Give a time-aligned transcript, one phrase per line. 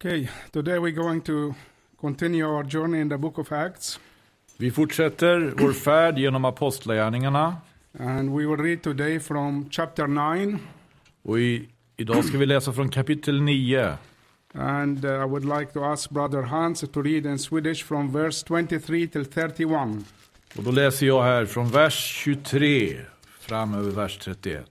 [0.00, 1.54] Okay, today we're going to
[2.00, 4.00] continue our journey in the book of Acts.
[4.56, 7.56] Vi fortsätter vår färd genom Apostlagärningarna.
[7.98, 10.58] And we will read today from chapter 9.
[11.22, 13.96] Och i, idag ska vi läsa från kapitel 9.
[14.52, 18.46] And uh, I would like to ask Brother Hans to read in Swedish from verse
[18.48, 19.70] 23 till 31.
[20.56, 21.94] Och då läser jag här från vers
[22.24, 23.00] 23
[23.40, 24.66] fram över vers 31.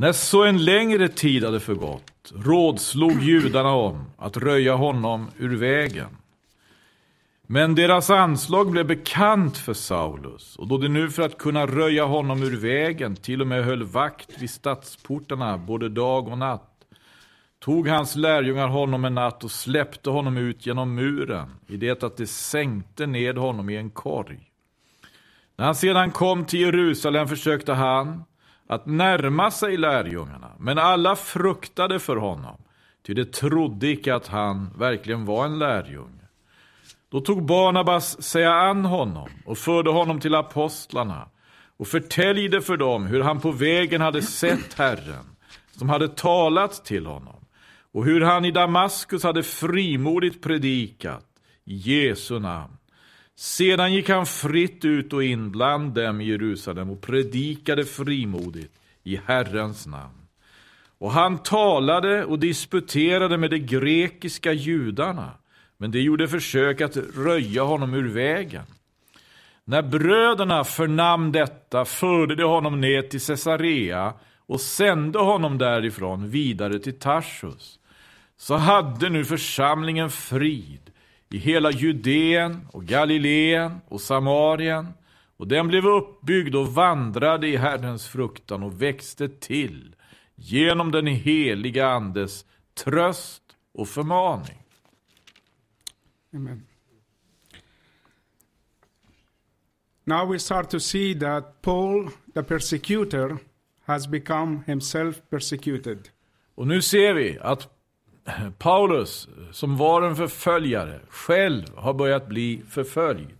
[0.00, 6.16] När så en längre tid hade förgått rådslog judarna om att röja honom ur vägen.
[7.46, 12.04] Men deras anslag blev bekant för Saulus, och då de nu för att kunna röja
[12.04, 16.84] honom ur vägen till och med höll vakt vid stadsportarna både dag och natt,
[17.58, 22.16] tog hans lärjungar honom en natt och släppte honom ut genom muren, i det att
[22.16, 24.40] de sänkte ned honom i en korg.
[25.56, 28.24] När han sedan kom till Jerusalem försökte han
[28.70, 32.56] att närma sig lärjungarna, men alla fruktade för honom,
[33.06, 36.28] ty de trodde icke att han verkligen var en lärjunge.
[37.10, 41.28] Då tog Barnabas sig an honom och förde honom till apostlarna
[41.76, 45.36] och förtäljde för dem hur han på vägen hade sett Herren,
[45.70, 47.44] som hade talat till honom,
[47.92, 51.26] och hur han i Damaskus hade frimodigt predikat
[51.64, 52.76] i Jesu namn.
[53.40, 59.20] Sedan gick han fritt ut och in bland dem i Jerusalem och predikade frimodigt i
[59.26, 60.26] Herrens namn.
[60.98, 65.30] Och han talade och disputerade med de grekiska judarna,
[65.76, 68.64] men de gjorde försök att röja honom ur vägen.
[69.64, 74.14] När bröderna förnam detta förde de honom ner till Caesarea
[74.46, 77.78] och sände honom därifrån vidare till Tarsus.
[78.36, 80.89] Så hade nu församlingen frid
[81.30, 84.86] i hela Judeen och Galileen och Samarien
[85.36, 89.96] och den blev uppbyggd och vandrade i Herrens fruktan och växte till
[90.34, 93.42] genom den heliga Andes tröst
[93.72, 94.62] och förmaning.
[96.34, 96.66] Amen.
[100.04, 103.38] Now we start to see that Paul, the persecutor,
[103.84, 106.08] has become himself persecuted.
[106.54, 107.79] Och nu ser vi att
[108.58, 113.36] Paulus, som var en förföljare, själv har börjat bli förföljd.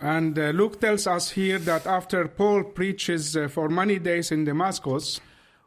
[0.00, 4.44] And uh, Luke tells us here that after Paul preaches uh, for many days in
[4.44, 5.22] Damascus,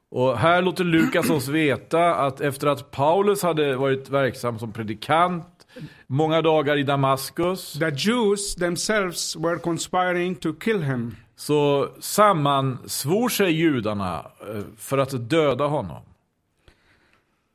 [0.09, 5.67] Och här låter Lukas oss veta att efter att Paulus hade varit verksam som predikant
[6.07, 11.15] många dagar i Damaskus, the Jews themselves were conspiring to kill him.
[11.35, 16.01] så sammansvor sig judarna eh, för att döda honom.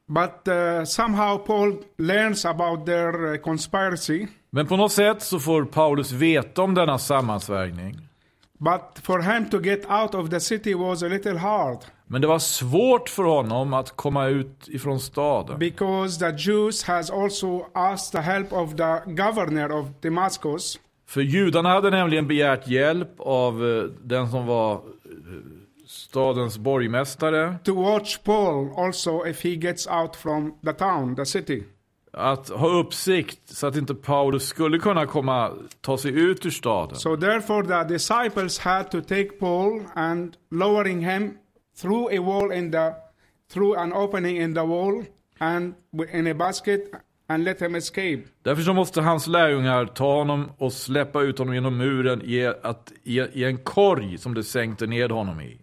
[0.08, 4.26] But uh, somehow Paul learns about their uh, conspiracy.
[4.50, 8.08] Men på något sätt så får Paulus veta om denna sammansvärjning.
[8.58, 12.26] But for him to get out of the city was a little hard Men det
[12.26, 15.58] var svårt för honom att komma ut ifrån staden.
[15.58, 21.68] because the Jews has also asked the help of the governor of Damascus För judarna
[21.68, 24.80] hade nämligen begärt hjälp av eh, den som var
[25.92, 27.58] stadens borgmästare.
[27.64, 31.62] to watch Paul also if he gets out from the town, the city.
[32.12, 36.96] Att ha uppsikt så att inte Paulus skulle kunna komma, ta sig ut ur staden.
[36.96, 41.38] So therefore the disciples had to take Paul and lowering him
[41.80, 42.92] through a wall in the
[43.52, 45.04] through an opening in the wall
[45.38, 45.74] and
[46.12, 46.80] in a basket
[47.26, 48.22] and let him escape.
[48.42, 52.92] Därför så måste hans lärjungar ta honom och släppa ut honom genom muren i, att,
[53.02, 55.58] i, i en korg som de sänkte ned honom i.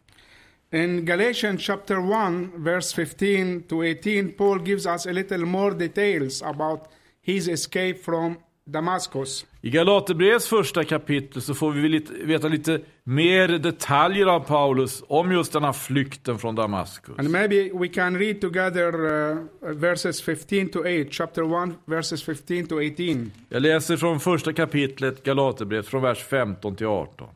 [0.72, 6.42] In Galatians chapter 1 verse 15 to 18 Paul gives us a little more details
[6.42, 6.82] about
[7.22, 8.38] his escape from
[8.72, 9.46] Damascus.
[9.62, 15.32] I Galaterbrevets första kapitel så får vi lite, veta lite mer detaljer av Paulus om
[15.32, 17.20] just den här flykten från Damaskus.
[17.20, 22.68] And maybe we can read together uh, verses 15 to 8, chapter 1, verses 15
[22.68, 23.32] to 18.
[23.50, 27.28] Jag läser från första kapitlet Galaterbrevet från vers 15 till 18.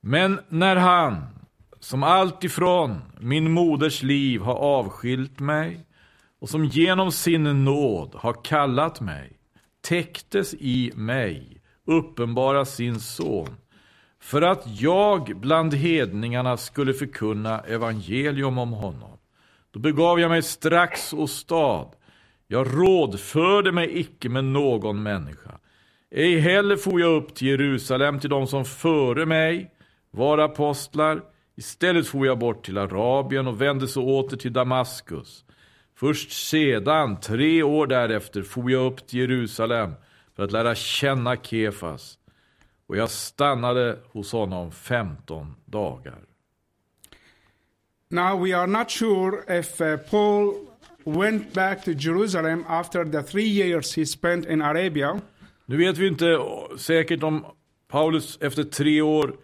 [0.00, 1.16] Men när han,
[1.84, 5.86] som alltifrån min moders liv har avskilt mig
[6.40, 9.32] och som genom sin nåd har kallat mig,
[9.88, 13.56] täcktes i mig, uppenbara sin son,
[14.20, 19.18] för att jag bland hedningarna skulle förkunna evangelium om honom.
[19.70, 21.86] Då begav jag mig strax åstad.
[22.46, 25.58] Jag rådförde mig icke med någon människa.
[26.10, 29.70] Ej heller for jag upp till Jerusalem till de som före mig
[30.10, 31.33] var apostlar.
[31.56, 35.44] Istället for jag bort till Arabien och vände så åter till Damaskus.
[35.96, 39.92] Först sedan, tre år därefter, for jag upp till Jerusalem
[40.36, 42.18] för att lära känna Kefas.
[42.86, 46.18] Och jag stannade hos honom 15 dagar.
[48.10, 50.54] Now we are not sure if uh, Paul
[51.04, 55.20] went back to Jerusalem after the three years he spent in Arabia.
[55.66, 56.38] Nu vet vi inte
[56.78, 57.44] säkert om
[57.88, 59.36] Paulus efter tre år,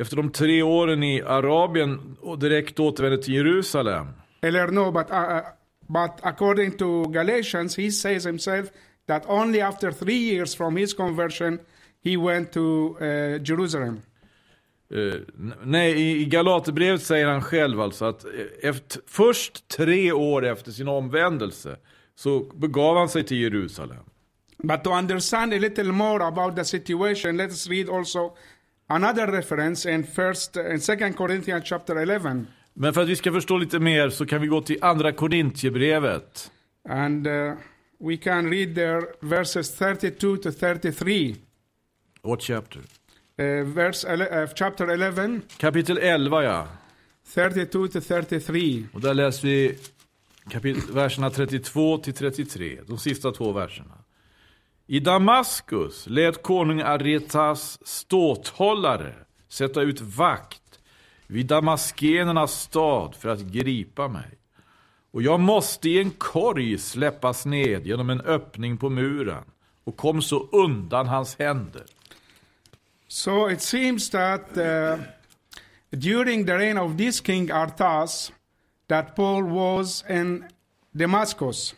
[0.00, 4.06] efter de tre åren i Arabien och direkt återvände till Jerusalem.
[4.42, 5.40] Eller no, but, uh,
[5.88, 8.68] but according to Galatians, he says himself
[9.08, 11.58] that only after three years from his conversion
[12.04, 12.60] he went to
[13.00, 14.00] uh, Jerusalem.
[14.90, 18.30] N- nej, i- Galaterbrevet säger han själv alltså att eh,
[18.70, 21.76] efter, först tre år efter sin omvändelse
[22.14, 23.98] så begav han sig till Jerusalem.
[24.62, 28.32] But to understand a little more about the situation, let us read also
[28.88, 32.44] another reference in first in Second Corinthians chapter 11.
[32.74, 36.50] Men för att vi ska förstå lite mer så kan vi gå till andra Korintierbrevet.
[36.88, 37.54] And uh,
[38.00, 41.34] we can read there verses 32 to 33.
[42.22, 42.80] What chapter?
[43.40, 46.68] Uh, verse uh, chapter 11, Kapitel 11 ja.
[47.34, 48.84] 32 to 33.
[48.92, 49.78] Och där läser vi
[50.50, 52.78] kapit- verserna 32 till 33.
[52.86, 53.97] De sista två verserna.
[54.90, 59.14] I Damaskus lät konung Aretas ståthållare
[59.48, 60.80] sätta ut vakt
[61.26, 64.38] vid damaskenernas stad för att gripa mig.
[65.10, 69.44] Och jag måste i en korg släppas ned genom en öppning på muren
[69.84, 71.84] och kom så undan hans händer.
[73.08, 75.04] So it seems that uh,
[75.90, 78.32] during the reign of this king Artas,
[78.86, 80.44] that Paul was in
[80.92, 81.74] Damascus.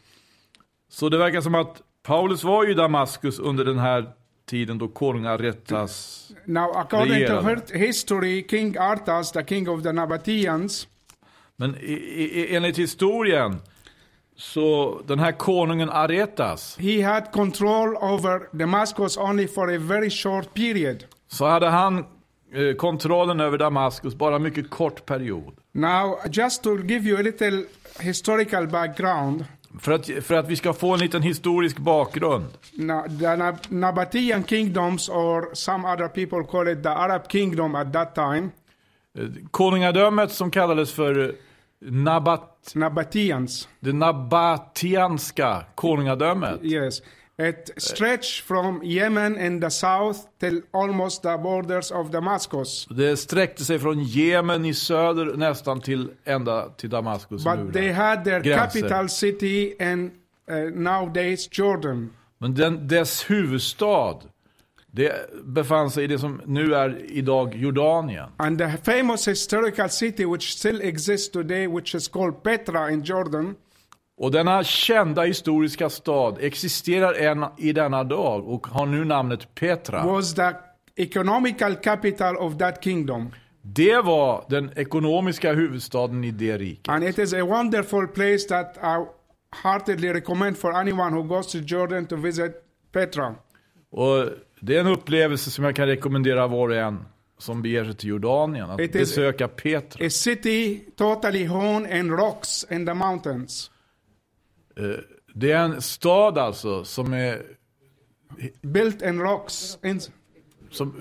[0.89, 4.06] Så det verkar som att Paulus var ju i Damaskus under den här
[4.47, 7.43] tiden då konung Aretas Now, according to Regerade.
[7.73, 10.88] her- history, King Artas, the king of the Nabateans,
[11.56, 13.56] Men i, i, enligt historien
[14.37, 20.55] så den här konungen Aretas he had control over Damascus only for a very short
[20.55, 21.05] period.
[21.29, 21.99] så hade han
[22.52, 25.55] eh, kontrollen över Damaskus bara en mycket kort period.
[25.73, 27.64] Now, just to give you a little
[28.00, 29.44] historical background,
[29.78, 32.44] För att, för att vi ska få en liten historisk bakgrund.
[32.76, 38.14] the Nab- Nabatean kingdoms, or some other people call it the Arab kingdom at that
[38.14, 38.49] time,
[39.19, 41.34] Eh, Konungadömet som kallades för eh,
[41.90, 46.62] Nabat, Nabateans, det nabatianska konungadömet.
[46.64, 47.02] yes,
[47.48, 52.87] it stretched from Yemen in the south till almost the borders of Damascus.
[52.90, 57.94] Det sträckte sig från Jemen i söder nästan till ända till Damaskus But they murar.
[57.94, 58.81] had their Gränser.
[58.81, 60.10] capital city in
[60.50, 62.10] uh, nowadays Jordan.
[62.38, 64.14] Men den, dess huvudstad,
[64.92, 65.12] det
[65.44, 68.28] befann sig i det som nu är idag Jordanien.
[68.37, 73.54] And the famous historical city which still exists today, which is called Petra in Jordan,
[74.20, 80.06] Och denna kända historiska stad existerar än i denna dag och har nu namnet Petra.
[80.06, 80.52] was the
[80.96, 83.31] economical capital of that kingdom.
[83.62, 86.88] Det var den ekonomiska huvudstaden i det riket.
[86.88, 89.06] And it is a wonderful place that I
[89.62, 92.52] heartedly recommend for anyone who goes to Jordan to visit
[92.93, 93.34] Petra.
[93.90, 94.26] Och
[94.61, 97.05] det är en upplevelse som jag kan rekommendera var och en
[97.38, 100.06] som beger sig till Jordanien, att It besöka Petra.
[100.06, 103.70] A city totally home in rocks in the mountains,
[105.35, 107.43] Det är en stad alltså som är
[108.62, 109.79] built in rocks.
[109.85, 110.00] In,
[110.71, 110.94] som,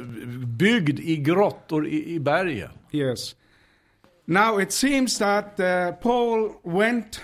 [0.58, 2.72] byggd i grottor i, i bergen.
[2.92, 3.36] yes.
[4.26, 7.22] Now it seems that uh, Paul went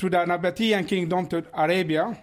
[0.00, 2.14] to the Nabatean kingdom to Arabia.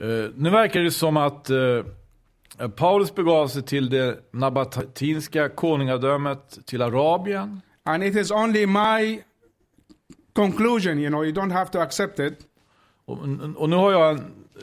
[0.00, 6.82] Eh, nu verkar det som att eh, Paulus begav sig till det nabatinska konungadömet, till
[6.82, 7.60] Arabien.
[7.84, 9.22] And it is only my
[10.34, 12.38] conclusion, you know, you don't have to accept it.
[13.06, 13.18] Och,
[13.56, 14.20] och nu har jag,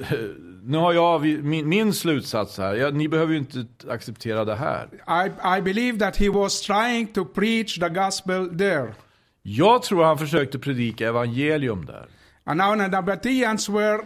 [0.63, 2.75] nu har jag min, min slutsats här.
[2.75, 4.89] Jag, ni behöver ju inte acceptera det här.
[5.25, 8.93] I, I believe that he was trying to preach the gospel there.
[9.41, 12.07] Jag tror han försökte predika evangelium där.
[12.43, 13.99] And now the Nabateans were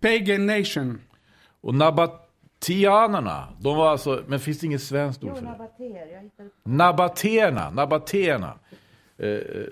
[0.00, 1.00] pagan nation.
[1.60, 5.84] Och nabatianerna, de var alltså, men finns det inget svenskt ord Jo, för det?
[5.84, 8.58] hittade Nabaterna, nabaterna.
[8.70, 8.78] Eh,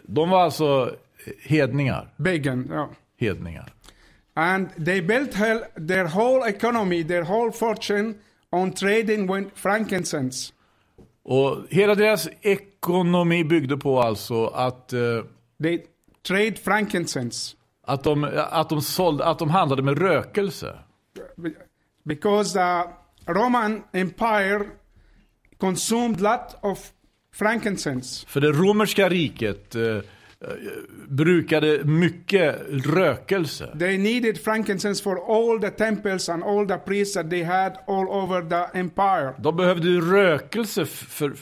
[0.02, 0.94] de var alltså
[1.42, 2.88] hedningar, Pagan, yeah.
[3.16, 3.72] hedningar.
[4.34, 5.32] And they built
[5.88, 8.14] their whole economy, their whole fortune
[8.50, 10.52] on trading with frankincense.
[11.22, 15.00] Och hela deras ekonomi byggde på alltså att, eh,
[15.62, 15.82] They
[16.22, 20.78] trade frankincense att, de, att, de sålde, att de handlade med rökelse.
[22.04, 22.84] because the
[23.32, 24.70] Roman Empire
[25.58, 26.92] consumed lot of
[27.34, 28.26] frankincense.
[28.26, 30.00] För det romerska riket eh, eh,
[31.08, 33.76] brukade mycket rökelse.
[33.78, 38.08] They needed frankincense for all the temples and all the priests that they had all
[38.08, 39.34] over the empire.
[39.38, 41.32] De behövde rökelse för,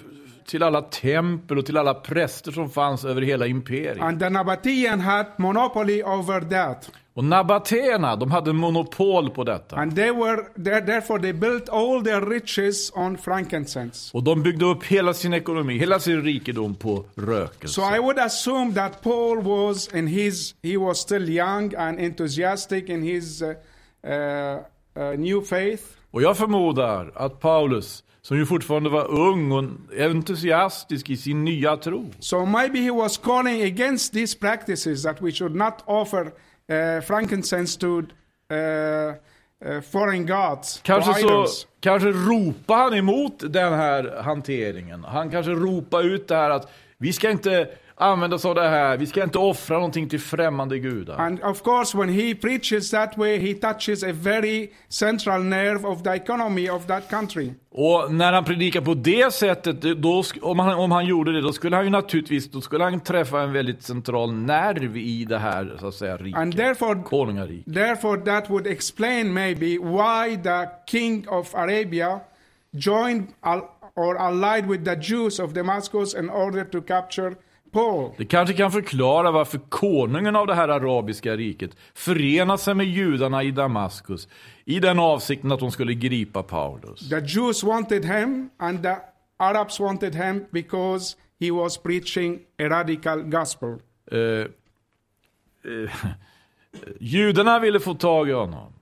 [0.46, 4.00] till alla tempel och till alla präster som fanns över hela imperiet.
[4.00, 6.90] And the Nabatean had monopoly over that.
[7.16, 9.76] Och nabatéerna, de hade monopol på detta.
[9.76, 14.10] And they were, there- therefore they built all their riches on frankincense.
[14.14, 17.74] Och de byggde upp hela sin ekonomi, hela sin rikedom på rökelse.
[17.74, 22.88] So I would assume that Paul was in his, he was still young and enthusiastic
[22.88, 23.52] in his uh, uh,
[24.96, 25.82] uh, new faith.
[26.10, 29.64] Och jag förmodar att Paulus, som ju fortfarande var ung och
[29.98, 35.32] entusiastisk i sin nya tro, So maybe he was calling against these practices that we
[35.32, 36.32] should not offer
[36.72, 38.02] uh, frankincense to uh,
[39.64, 41.46] uh, foreign gods, Kanske, så,
[41.80, 45.04] kanske ropar han emot den här hanteringen.
[45.04, 47.68] Han kanske ropar ut det här att vi ska inte
[47.98, 51.18] använda oss av det här, vi ska inte offra någonting till främmande gudar.
[51.18, 56.02] And of course, when he preaches that way, he touches a very central nerve of
[56.02, 57.52] the economy of that country.
[57.70, 61.52] Och när han predikar på det sättet, då, om, han, om han gjorde det, då
[61.52, 65.76] skulle han ju naturligtvis då skulle han träffa en väldigt central nerv i det här,
[65.80, 66.40] så att säga, riket.
[66.40, 67.74] And therefore, Konungariket.
[67.74, 72.20] therefore, that would explain maybe why the king of Arabia
[72.74, 73.26] joined
[73.96, 77.36] or allied with the Jews of Damascus in order to capture
[77.76, 78.10] Paul.
[78.16, 83.42] Det kanske kan förklara varför konungen av det här arabiska riket förenar sig med judarna
[83.42, 84.28] i Damaskus
[84.64, 87.08] i den avsikten att de skulle gripa Paulus.
[87.08, 88.96] The Jews wanted him, and the
[89.36, 93.78] Arabs wanted him because he was preaching a radical gospel.
[94.12, 94.46] Eh, eh,
[97.00, 98.72] judarna ville få tag i honom.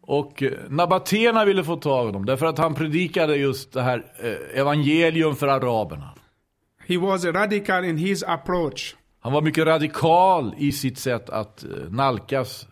[0.00, 4.04] Och eh, nabatéerna ville få tag i honom därför att han predikade just det här
[4.54, 6.14] evangelium för araberna.
[6.90, 8.96] He was radical in his approach.
[9.20, 12.66] Han var mycket radikal i sitt sätt att eh, nalkas.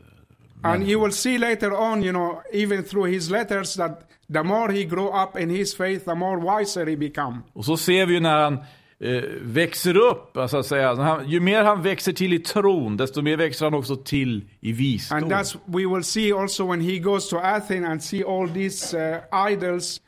[0.62, 4.72] And you will see later on, you know, even through his letters, that the more
[4.72, 7.36] he grew up in his faith, the more wiser he become.
[7.52, 8.58] Och så ser vi ju när han
[9.00, 13.22] eh, växer upp, alltså att säga, han, ju mer han växer till i tron, desto
[13.22, 15.18] mer växer han också till i visdom.
[15.18, 18.96] And that's we will see also when he goes to Athens and see all these
[18.96, 20.00] uh, idols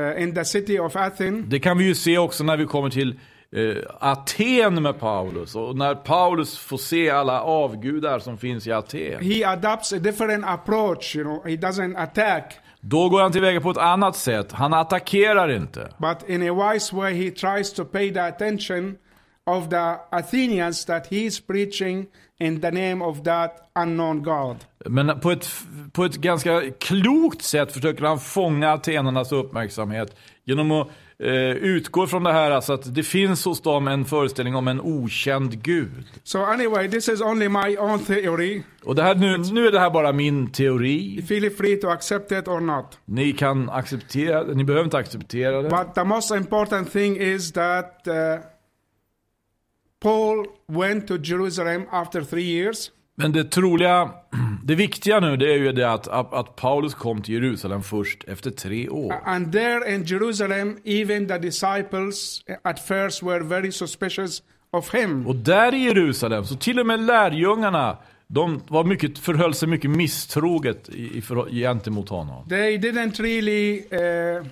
[0.00, 1.46] uh, in the city of Athens.
[1.48, 3.18] Det kan vi ju se också när vi kommer till
[3.56, 5.54] eh, Aten med Paulus.
[5.54, 9.22] Och när Paulus får se alla avgudar som finns i Aten.
[9.22, 11.16] He adopts a different approach.
[11.16, 14.52] You know, he doesn't attack, Då går han tillväga på ett annat sätt.
[14.52, 15.88] Han attackerar inte.
[15.98, 18.96] but in a wise way, he tries to pay the attention
[19.46, 22.06] of the Athenians that he's preaching
[22.40, 24.56] in the name of that unknown God.
[24.86, 25.48] Men på ett,
[25.92, 32.24] på ett ganska klokt sätt försöker han fånga atenernas uppmärksamhet genom att eh, utgå från
[32.24, 36.04] det här alltså att det finns hos dem en föreställning om en okänd gud.
[36.22, 38.62] So anyway, this is only my own theory.
[38.84, 41.22] Och det här, nu, nu är det här bara min teori.
[41.28, 42.98] Feel free to accept it or not.
[43.04, 45.68] Ni kan acceptera ni behöver inte acceptera det.
[45.68, 48.14] But the most important thing is that uh,
[50.02, 52.90] Paul went to Jerusalem after three years.
[53.14, 54.10] Men det troliga,
[54.64, 58.24] det viktiga nu det är ju det att, att, att Paulus kom till Jerusalem först
[58.24, 59.14] efter tre år.
[59.24, 65.26] And there in Jerusalem, even the disciples at first were very suspicious of him.
[65.26, 69.90] Och där i Jerusalem, så till och med lärjungarna, de var mycket, förhöll sig mycket
[69.90, 72.48] misstroget i, i, gentemot honom.
[72.48, 74.44] They didn't really, uh, uh,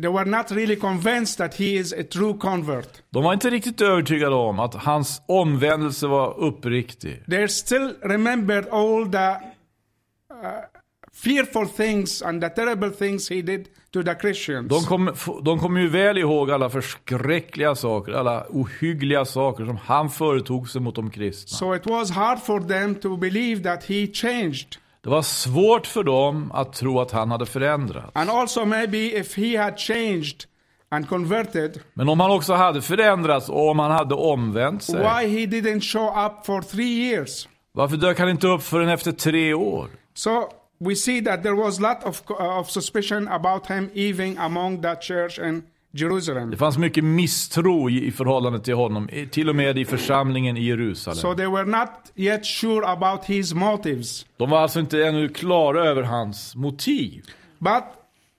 [0.00, 3.02] they were not really convinced that he is a true convert.
[3.10, 7.22] De var inte riktigt övertygade om att hans omvändelse var uppriktig.
[7.30, 10.64] They still remembered all the uh,
[11.12, 14.68] fearful things and the terrible things he did to the Christians.
[14.68, 20.10] De kom, de kom ju väl ihåg alla förskräckliga saker, alla ohyggliga saker som han
[20.10, 21.56] företog sig mot de kristna.
[21.56, 24.76] So it was hard for them to believe that he changed.
[25.06, 28.10] Det var svårt för dem att tro att han hade förändrats.
[28.12, 30.44] And also, maybe if he had changed
[30.88, 35.38] and converted, Men om han också hade förändrats och om han hade omvänt sig, why
[35.38, 37.48] he didn't show up for three years?
[37.72, 39.88] varför dök han inte upp förrän efter tre år?
[40.14, 40.30] So
[40.78, 44.82] we see that there was a lot of, uh, of suspicion about him, even among
[44.82, 45.62] the church in
[45.96, 46.50] Jerusalem.
[46.50, 50.64] Det fanns mycket misstro i, i förhållande till honom, till och med i församlingen i
[50.64, 51.16] Jerusalem.
[51.16, 54.26] So they were not yet sure about his motives.
[54.36, 57.22] De var alltså inte ännu klara över hans motiv.
[57.58, 57.84] But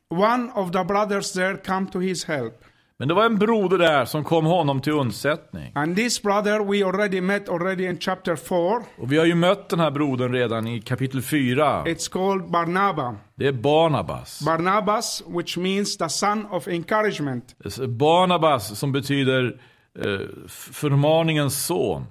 [0.09, 2.63] one of the brothers there come to his help.
[2.99, 5.71] Men det var en broder där som kom honom till undsättning.
[5.75, 8.83] And this brother we already met already in chapter 4.
[8.97, 11.83] Och vi har ju mött den här brodern redan i kapitel 4.
[11.83, 13.15] It's called Barnabas.
[13.35, 14.41] Det är Barnabas.
[14.45, 17.55] Barnabas, which means the son of encouragement.
[17.87, 19.59] Barnabas som betyder
[19.99, 22.05] eh, förmaningens son.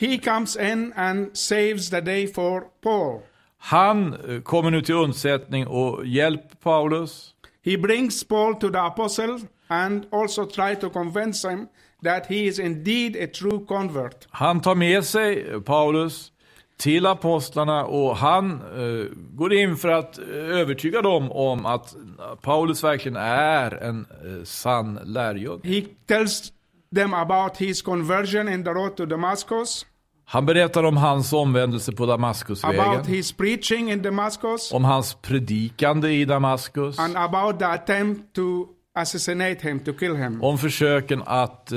[0.00, 3.20] He comes in and saves the day for Paul.
[3.58, 7.30] Han eh, kommer nu till undsättning och hjälper Paulus.
[7.64, 9.38] He brings Paul to the apostle
[9.68, 11.68] and also try to convince him
[12.04, 14.26] that he is indeed a true convert.
[14.30, 16.32] Han tar med sig Paulus
[16.78, 21.96] till apostlarna och han eh, går in för att eh, övertyga dem om att
[22.42, 25.68] Paulus verkligen är en eh, sann lärjunge.
[25.68, 26.52] He tells
[26.94, 29.86] them about his conversion in the road to Damascus,
[30.30, 36.10] Han berättar om hans omvändelse på about Damaskusvägen, his preaching in Damascus, om hans predikande
[36.12, 38.66] i Damaskus, and about the attempt to
[39.00, 40.42] assassinate him, to kill him.
[40.42, 41.72] om försöken att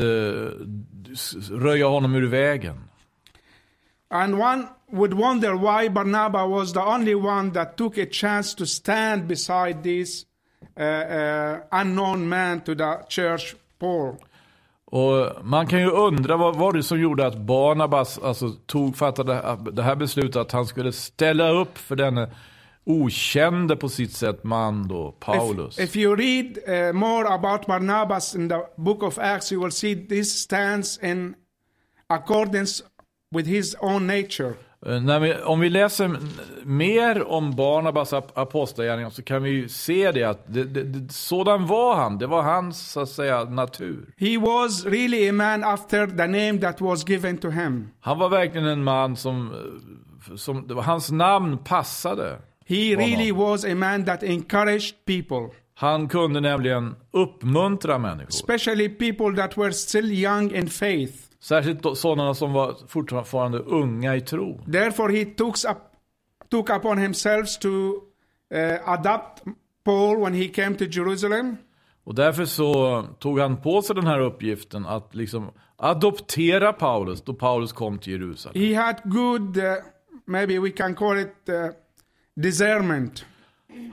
[1.13, 2.83] s- röja honom ur vägen.
[4.09, 8.65] And one would wonder why Barnabas was the only one that took a chance to
[8.65, 10.25] stand beside this
[10.79, 14.15] uh, uh, unknown man to the church, Paul.
[14.85, 19.57] Och man kan ju undra vad var det som gjorde att Barnabas alltså, tog, fattade
[19.71, 22.29] det här beslutet att han skulle ställa upp för denne
[22.85, 25.79] okände på sitt sätt man då, Paulus.
[25.79, 29.71] If, if you read uh, more about Barnabas in the book of Acts, you will
[29.71, 31.35] see this stands in
[32.07, 32.83] accordance
[33.35, 34.53] with his own nature.
[34.85, 36.17] Eh, vi, om vi läser
[36.63, 41.67] mer om Barnabas ap- apostlagärningar så kan vi se det att det, det, det, sådan
[41.67, 42.17] var han.
[42.17, 44.13] Det var hans så att säga natur.
[44.17, 47.89] He was really a man after the name that was given to him.
[47.99, 52.37] Han var verkligen en man som, eh, som hans namn passade.
[52.71, 55.49] He really was a man that encouraged people.
[55.73, 58.29] Han kunde nämligen uppmuntra människor.
[58.29, 61.13] especially people that were still young in faith.
[61.39, 64.63] Särskilt sådana som var fortfarande unga i tro.
[64.71, 65.77] Therefore, he took, up,
[66.49, 69.43] took upon himself to uh, adopt
[69.83, 71.57] Paul when he came to Jerusalem.
[72.03, 77.33] Och därför så tog han på sig den här uppgiften att liksom adoptera Paulus då
[77.33, 78.63] Paulus kom till Jerusalem.
[78.63, 79.63] He had good, uh,
[80.25, 81.55] maybe we can call it uh,
[82.35, 83.25] discernment.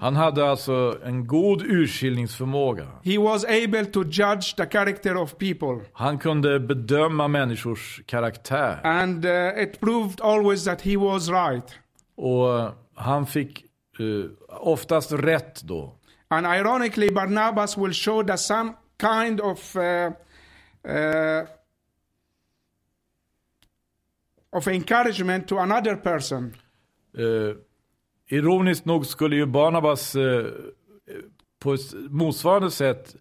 [0.01, 2.87] Han hade alltså en god urskiljningsförmåga.
[3.03, 5.81] He was able to judge the character of people.
[5.93, 8.81] Han kunde bedöma människors karaktär.
[8.85, 11.75] And uh, it proved always that he was right.
[12.17, 13.65] Och han fick
[13.99, 15.95] eh, oftast rätt då.
[16.29, 19.83] And ironically, Barnabas will show that some kind of uh,
[20.85, 21.47] uh,
[24.53, 26.55] of encouragement to another person.
[28.31, 30.45] Eh, ironiskt nog skulle ju Barnabas eh,
[31.63, 33.17] på ett motsvarande sätt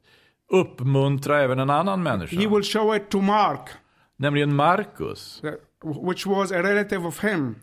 [0.52, 2.40] uppmuntra även en annan människa.
[2.40, 3.70] He will show it to Mark,
[4.18, 5.42] Nämligen Markus.
[6.04, 7.56] which was a relative of him.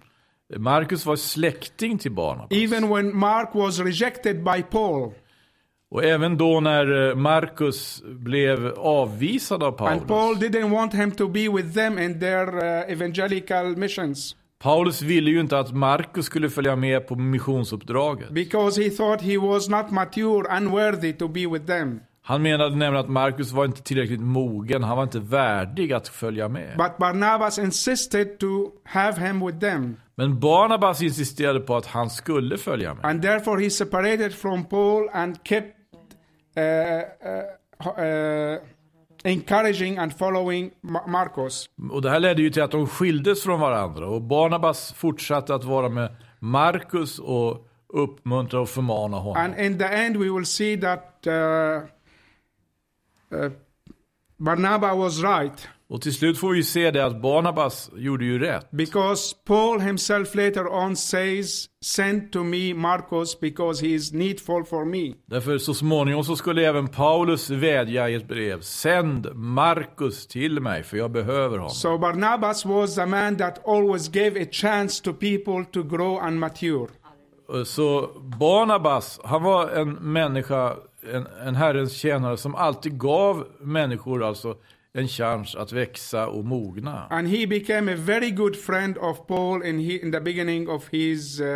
[0.56, 2.48] Markus var släkting till Barnabas.
[2.52, 5.12] Even when Mark was rejected by Paul,
[5.90, 10.38] Och även då när eh, Markus blev avvisad av and Paul Paulus.
[10.42, 15.40] didn't want him to be with them in their uh, evangelical missions Paulus ville ju
[15.40, 18.30] inte att Markus skulle följa med på missionsuppdraget.
[18.30, 22.00] because he thought he was not mature, unworthy to be with them.
[22.22, 26.48] Han menade nämligen att Markus var inte tillräckligt mogen, han var inte värdig att följa
[26.48, 26.76] med.
[26.76, 29.96] But Barnabas insisted to have him with them.
[30.14, 33.04] Men Barnabas insisterade på att han skulle följa med.
[33.04, 35.76] And therefore he separated from Paul and kept
[36.56, 38.58] uh, uh, uh,
[39.24, 41.66] encouraging and following Ma- Marcos.
[41.90, 44.06] Och det här ledde ju till att de skildes från varandra.
[44.06, 49.42] Och Barnabas fortsatte att vara med Markus och uppmuntra och förmana honom.
[49.42, 51.32] And in the end, we will see that uh,
[53.38, 53.50] uh,
[54.36, 58.38] Barnabas was right Och till slut får vi ju se det att Barnabas gjorde ju
[58.38, 58.70] rätt.
[58.70, 64.84] because Paul himself later on says, Send to me Marcos because he is needful for
[64.84, 65.14] me.
[65.26, 68.60] Därför så småningom så skulle även Paulus vädja i ett brev.
[68.60, 71.70] Sänd Markus till mig för jag behöver honom.
[71.70, 76.38] So Barnabas was the man that always gave a chance to people to grow and
[76.40, 76.88] mature.
[77.64, 80.76] Så Barnabas, han var en människa,
[81.12, 84.56] en, en Herrens tjänare som alltid gav människor alltså
[84.94, 87.06] en chans att växa och mogna.
[87.10, 90.88] And he became a very good friend of Paul in, he, in the beginning of
[90.90, 91.46] his uh,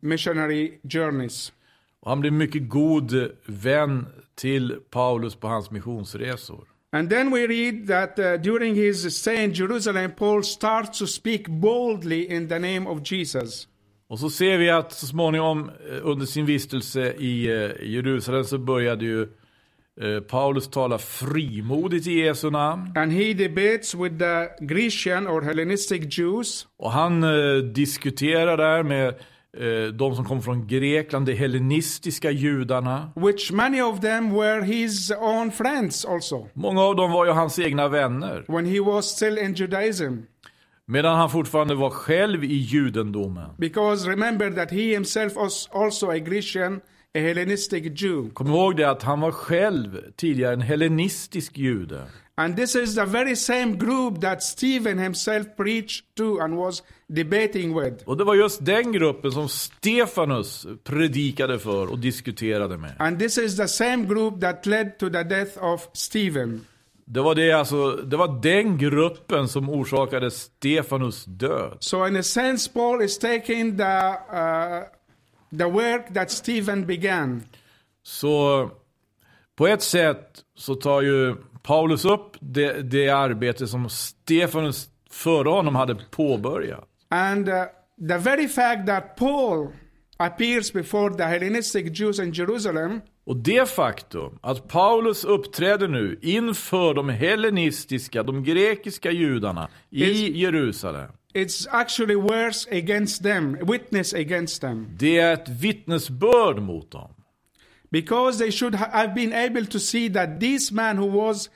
[0.00, 1.52] missionary journeys.
[2.00, 6.68] Och han blev mycket god vän till Paulus på hans missionsresor.
[6.92, 11.48] And then we read that uh, during his stay in Jerusalem, Paul starts to speak
[11.48, 13.68] boldly in the name of Jesus.
[14.08, 18.58] Och så ser vi att så småningom eh, under sin vistelse i eh, Jerusalem så
[18.58, 19.28] började ju
[20.00, 22.92] eh, Paulus tala frimodigt i Jesu namn.
[22.96, 29.08] And he debates with the Grecian or Hellenistic Jews, Och han eh, diskuterar där med
[29.08, 33.12] eh, de som kom från Grekland, de hellenistiska judarna.
[33.16, 37.58] which many of them were his own friends also, Många av dem var ju hans
[37.58, 38.44] egna vänner.
[38.48, 40.14] when he was still in Judaism.
[40.86, 43.50] Medan han fortfarande var själv i judendomen.
[43.58, 46.80] Because remember that he himself was also a Grecian
[47.14, 48.30] a Hellenistic Jew.
[48.34, 52.06] Kom ihåg det att han var själv tidigare en hellenistisk jude.
[52.34, 57.80] And this is the very same group that Stephen himself preached to and was debating
[57.80, 58.04] with.
[58.04, 62.92] Och det var just den gruppen som Stefanus predikade för och diskuterade med.
[62.98, 66.64] And this is the same group that led to the death of Stephen.
[67.04, 71.76] Det var, det, alltså, det var den gruppen som orsakade Stefanus död.
[71.80, 74.82] So, in a sense, Paul is taking the, uh,
[75.58, 77.42] the work that Stephen began.
[78.02, 78.70] Så
[79.56, 85.74] på ett sätt så tar ju Paulus upp det, det arbete som Stefanus före honom
[85.74, 86.84] hade påbörjat.
[87.08, 87.54] And uh,
[88.08, 89.68] the very fact that Paul
[90.16, 96.94] appears before the Hellenistic Jews in Jerusalem Och det faktum att Paulus uppträder nu inför
[96.94, 101.10] de hellenistiska, de grekiska judarna i Jerusalem.
[101.34, 104.88] It's actually worse against them, witness against them.
[104.98, 107.10] Det är ett vittnesbörd mot dem.
[107.90, 111.50] Because they should ha- have been able to see that this man who was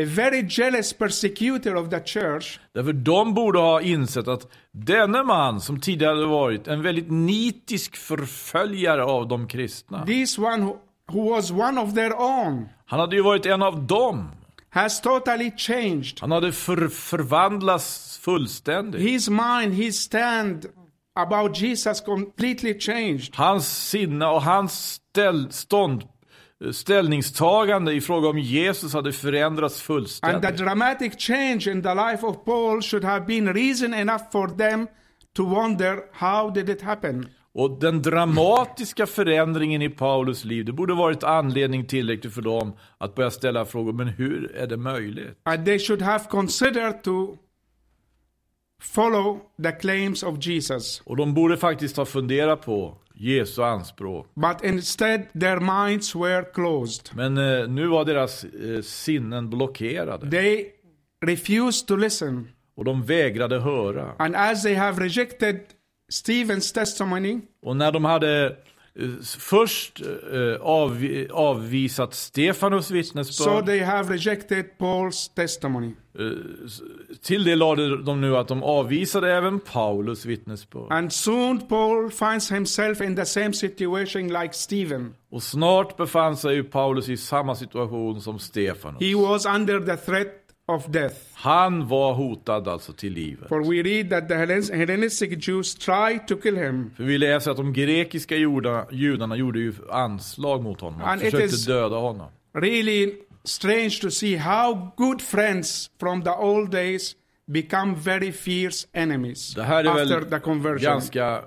[0.00, 5.60] a very jealous persecutor of the church Därför de borde ha insett att denne man
[5.60, 10.06] som tidigare hade varit en väldigt nitisk förföljare av de kristna.
[10.06, 10.76] this one who,
[11.12, 14.28] who was one of their own Han hade ju varit en av dem.
[14.74, 19.00] Has totally changed Han hade för, förvandlats fullständigt.
[19.00, 20.66] his mind his stand
[21.16, 26.04] about jesus completely changed Hans sinne och hans ställ, stånd,
[26.72, 30.56] ställningstagande i fråga om Jesus hade förändrats and the fullständigt.
[30.58, 34.86] dramatic change in the life of paul should have been reason enough for them
[35.36, 40.94] to wonder how did it happen Och den dramatiska förändringen i Paulus liv, det borde
[40.94, 45.38] varit anledning tillräckligt för dem att börja ställa frågor, men hur är det möjligt?
[45.42, 47.36] and they should have considered to
[48.82, 54.26] follow the claims of jesus Och de borde faktiskt ha funderat på Jesu anspråk.
[54.34, 60.30] but instead their minds were closed Men eh, nu var deras eh, sinnen blockerade.
[60.30, 60.66] they
[61.26, 64.12] refused to listen Och de vägrade höra.
[64.18, 65.60] and as they have rejected
[66.12, 70.06] stephen's testimony Och när de hade eh, först eh,
[70.60, 75.86] avvi- avvisat Stefanus so vittnesbörd, they have rejected paul's testimony
[76.18, 76.24] eh,
[77.22, 80.86] till det lade de nu att de avvisade även Paulus vittnesbörd.
[80.92, 86.62] and soon paul finds himself in the same situation like stephen Och snart befann sig
[86.62, 89.00] Paulus i samma situation som Stefanus.
[89.02, 90.41] he was under the threat
[90.74, 93.48] of death Han var hotad alltså till livet.
[93.48, 97.50] for we read that the Hellen- hellenistic jews tried to kill him För vi läser
[97.50, 101.14] att de grekiska judarna, judarna gjorde ju anslag mot honom.
[101.18, 102.26] It försökte döda honom.
[102.54, 109.54] really strange to see how good friends from the old days become very fierce enemies
[109.54, 110.82] Det här är after väl the conversion.
[110.82, 111.42] ganska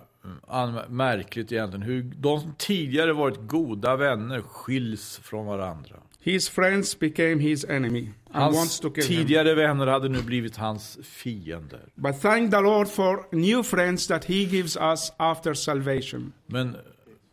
[0.52, 1.82] mm, märkligt egentligen.
[1.82, 5.96] Hur de som tidigare varit goda vänner skiljs från varandra.
[6.26, 9.04] His friends became his enemy Hans kill him.
[9.04, 11.80] tidigare vänner hade nu blivit hans fiender.
[11.96, 16.34] But thank the Lord for new friends that He gives us after salvation.
[16.46, 16.76] Men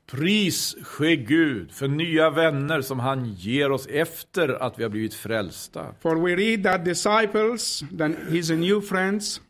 [0.06, 5.14] pris ske Gud för nya vänner som han ger oss efter att vi har blivit
[5.14, 5.94] frälsta.
[6.00, 9.40] For we read that disciples, then His new friends,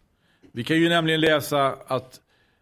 [0.52, 2.20] Vi kan ju nämligen läsa att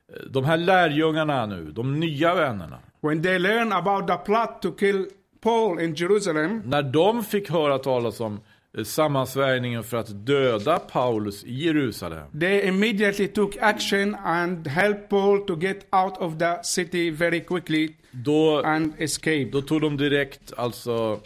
[0.09, 4.73] eh, de här lärjungarna nu, de nya vännerna, when they learn about the plot to
[4.73, 5.07] kill
[5.41, 8.41] Paul in Jerusalem, när de fick höra talas om
[8.79, 15.47] eh, sammansvärjningen för att döda Paulus i Jerusalem, they immediately took action and helped Paul
[15.47, 19.49] to get out of the city very quickly då, and escape.
[19.53, 21.21] då tog de direkt alltså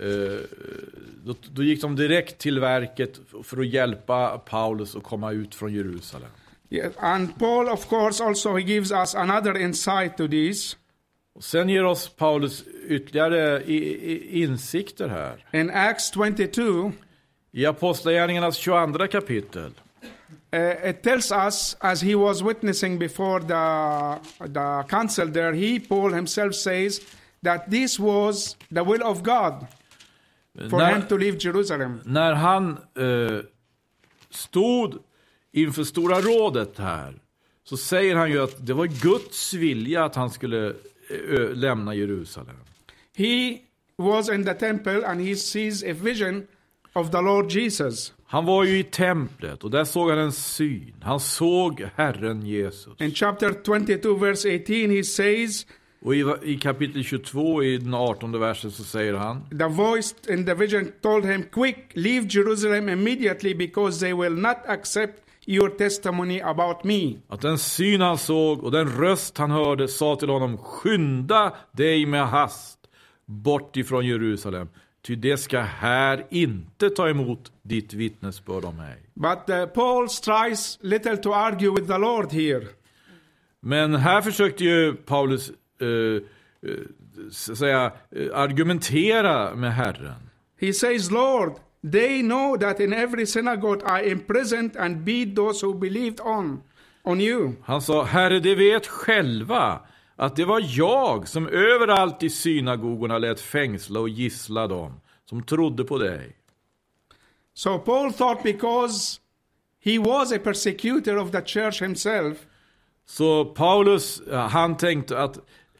[0.00, 0.06] eh,
[1.24, 5.74] då, då gick de direkt till verket för att hjälpa Paulus att komma ut från
[5.74, 6.30] Jerusalem.
[6.70, 10.76] Yeah, and Paul, of course, also he gives us another insight to this.
[11.38, 13.76] Och sen ger oss Paulus ytterligare i,
[14.12, 15.44] i, insikter här.
[15.52, 16.92] In Acts 22,
[17.52, 19.70] I Apostlagärningarnas 22 kapitel
[20.54, 26.12] uh, it tells us, as he was witnessing before the, the council there, he, Paul
[26.12, 27.00] himself, says
[27.42, 29.66] that this was the will of God
[30.70, 32.00] for när, him to leave Jerusalem.
[32.04, 33.40] när han eh,
[34.30, 34.98] stod
[35.52, 37.14] inför Stora rådet här
[37.64, 40.74] så säger han ju att det var Guds vilja att han skulle
[41.54, 42.56] lämna Jerusalem.
[43.16, 43.58] He
[43.96, 46.46] was in the temple and he sees a vision
[46.92, 48.12] of the Lord Jesus.
[48.26, 50.94] Han var ju i templet och där såg han en syn.
[51.00, 53.00] Han såg Herren Jesus.
[53.00, 55.66] In chapter 22, verse 18, he says,
[56.02, 60.46] Och i, i kapitel 22 i den 18 versen så säger han The voice in
[60.46, 66.40] the vision told him, Quick, leave Jerusalem immediately because they will not accept your testimony
[66.40, 67.14] about me.
[67.28, 72.06] Att den syn han såg och den röst han hörde sa till honom Skynda dig
[72.06, 72.78] med hast
[73.26, 74.68] bort ifrån Jerusalem,
[75.06, 78.96] ty det ska här inte ta emot ditt vittnesbörd om mig.
[79.14, 82.66] But uh, Paul tries little to argue with the Lord here.
[83.60, 85.52] Men här försökte ju Paulus
[87.30, 90.30] så att säga, eh, argumentera med Herren.
[90.60, 95.74] He says, Lord, they know that in every synagogue I imprisoned and beat those who
[95.74, 96.62] believed on,
[97.04, 97.52] on you.
[97.62, 99.80] Han sa, Herre, de vet själva
[100.16, 105.84] att det var jag som överallt i synagogorna lät fängsla och gissla dem som trodde
[105.84, 106.36] på dig.
[107.54, 109.20] So Paul thought because
[109.84, 112.38] he was a persecutor of the church himself,
[113.06, 115.38] Så Paulus, ja, han tänkte att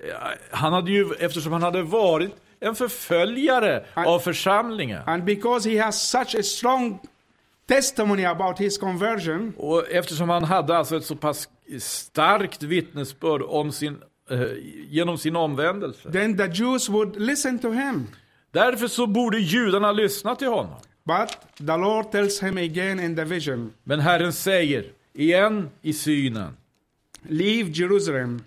[0.09, 5.71] ja, han hade ju, eftersom han hade varit en förföljare Han- av församlingen and because
[5.71, 6.99] he has such a strong
[7.69, 11.49] testimony about his conversion, och eftersom han hade alltså ett så pass
[11.81, 13.97] starkt vittnesbörd om sin,
[14.31, 14.41] eh,
[14.89, 16.13] genom sin omvändelse.
[16.13, 18.07] then the Jews would listen to him.
[18.51, 20.81] Därför så borde judarna lyssna till honom.
[21.05, 26.57] But the Lord tells him again in the vision, Men Herren säger igen i synen
[27.23, 28.43] Leave Jerusalem.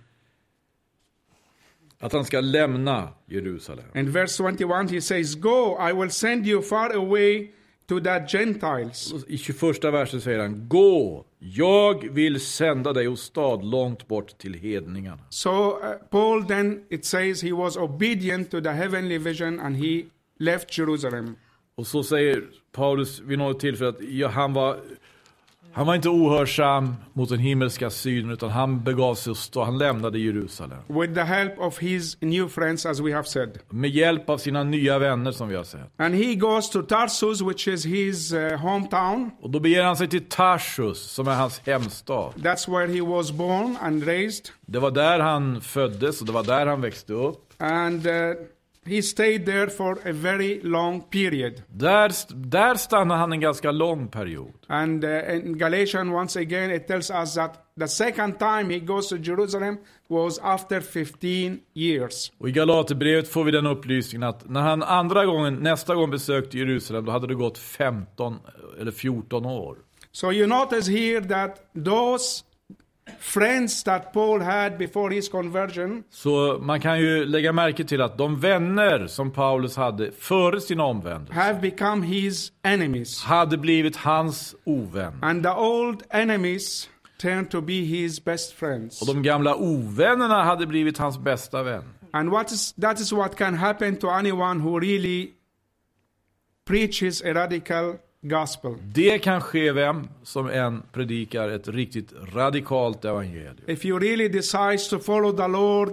[2.02, 3.86] Att han ska lämna Jerusalem.
[3.96, 7.52] In verse 21, he says, Go, I will send you far away
[7.88, 9.14] to the Gentiles.
[9.28, 15.22] I 21 versen säger han Gå, jag vill sända dig åstad långt bort till hedningarna.
[15.30, 20.04] So uh, Paul then, it says, he was obedient to the heavenly vision and he
[20.40, 21.36] left Jerusalem.
[21.76, 24.80] Och så säger Paulus vid något tillfälle att ja, han, var,
[25.74, 30.20] han var inte ohörsam mot den himmelska synen utan han begav sig åstad, han lämnade
[30.20, 30.78] Jerusalem.
[30.88, 33.60] With the help of his new friends, as we have said.
[33.70, 35.92] Med hjälp av sina nya vänner som vi har sett.
[35.98, 39.32] And he goes to Tarsus, which is his uh, hometown.
[39.42, 42.34] Och då beger han sig till Tarsus som är hans hemstad.
[42.36, 44.46] That's where he was born and raised.
[44.66, 47.54] Det var där han föddes och det var där han växte upp.
[47.58, 48.14] And uh,
[48.86, 51.62] he stayed there for a very long period.
[51.68, 54.52] Där, där stannade han en ganska lång period.
[54.68, 59.10] And uh, in Galatians, once again, it tells us that the second time he goes
[59.10, 62.32] to Jerusalem was after 15 years.
[62.38, 66.58] Och i Galaterbrevet får vi den upplysningen att när han andra gången, nästa gång besökte
[66.58, 68.40] Jerusalem, då hade det gått 15
[68.80, 69.78] eller 14 år.
[70.12, 72.44] So you notice here that those
[73.20, 78.18] friends that Paul had before his conversion Så man kan ju lägga märke till att
[78.18, 83.24] de vänner som Paulus hade före sin omvändelse have become his enemies.
[83.24, 85.14] hade blivit hans ovän.
[85.22, 86.90] And the old enemies
[87.22, 89.02] turned to be his best friends.
[89.02, 91.84] Och de gamla ovännerna hade blivit hans bästa vän.
[92.14, 95.30] And what is, that is what can happen to anyone who really
[96.66, 98.76] preaches a radical gospel.
[98.94, 103.56] Det kan ske vem som än predikar ett riktigt radikalt evangelium.
[103.68, 105.90] If you really decide to follow the Lord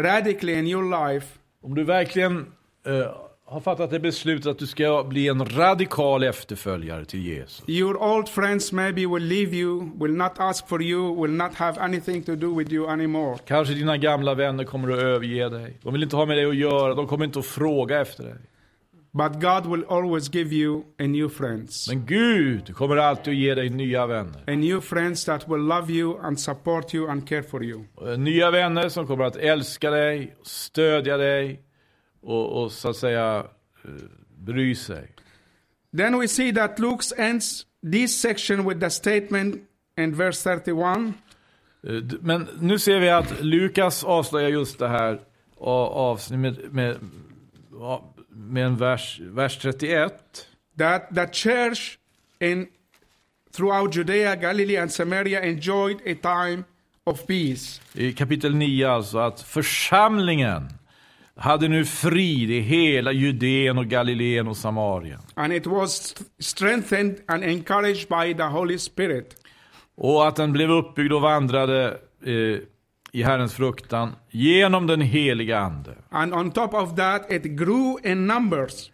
[0.00, 1.26] radically in your life,
[1.62, 2.46] Om du verkligen
[2.86, 3.10] eh,
[3.44, 7.62] har fattat det beslutet att du ska bli en radikal efterföljare till Jesus.
[7.68, 11.80] your old friends maybe will leave you, will not ask for you, will not have
[11.80, 13.38] anything to do with you anymore.
[13.46, 15.78] Kanske dina gamla vänner kommer att överge dig.
[15.82, 18.34] De vill inte ha med dig att göra, de kommer inte att fråga efter dig.
[19.12, 21.88] But God will always give you a new friends.
[21.88, 24.42] Men Gud kommer alltid att ge dig nya vänner.
[24.46, 27.84] A new friends that will love you and support you and care for you.
[28.18, 31.60] Nya vänner som kommer att älska dig, stödja dig
[32.22, 33.46] och, och så att säga
[33.84, 33.90] eh,
[34.38, 35.10] bry sig.
[35.96, 39.56] Then we see that Luke ends this section with the statement
[39.98, 41.12] in verse 31
[41.86, 45.14] Eh, Men nu ser vi att Lukas avslöjar just det här
[45.60, 46.96] a- avsnitt med, med,
[47.72, 50.12] ja, med en vers, vers 31.
[50.78, 51.98] that the church
[52.40, 52.66] in
[53.52, 56.64] throughout Judea, Galilee, and Samaria enjoyed a time
[57.04, 57.80] of peace.
[57.94, 60.68] I kapitel 9 alltså, att församlingen
[61.36, 65.20] hade nu frid i hela Judeen och Galileen och Samarien.
[65.34, 69.34] And it was st- strengthened and encouraged by the Holy Spirit.
[69.96, 71.86] Och att den blev uppbyggd och vandrade
[72.24, 72.58] eh,
[73.12, 75.94] i Herrens fruktan genom den heliga Ande.
[76.10, 78.90] And on top of that, it grew in numbers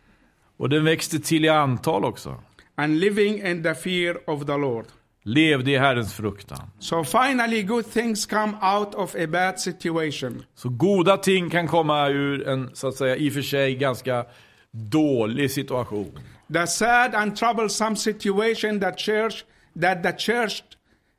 [0.56, 2.36] Och den växte till i antal också.
[2.76, 4.86] and living in the fear of the Lord.
[5.22, 6.70] Levde i Herrens fruktan.
[6.78, 10.44] So finally, good things come out of a bad situation.
[10.54, 14.24] Så goda ting kan komma ur en, så att säga, i och för sig ganska
[14.70, 16.18] dålig situation.
[16.52, 19.44] The sad and troublesome situation that church
[19.80, 20.62] that the church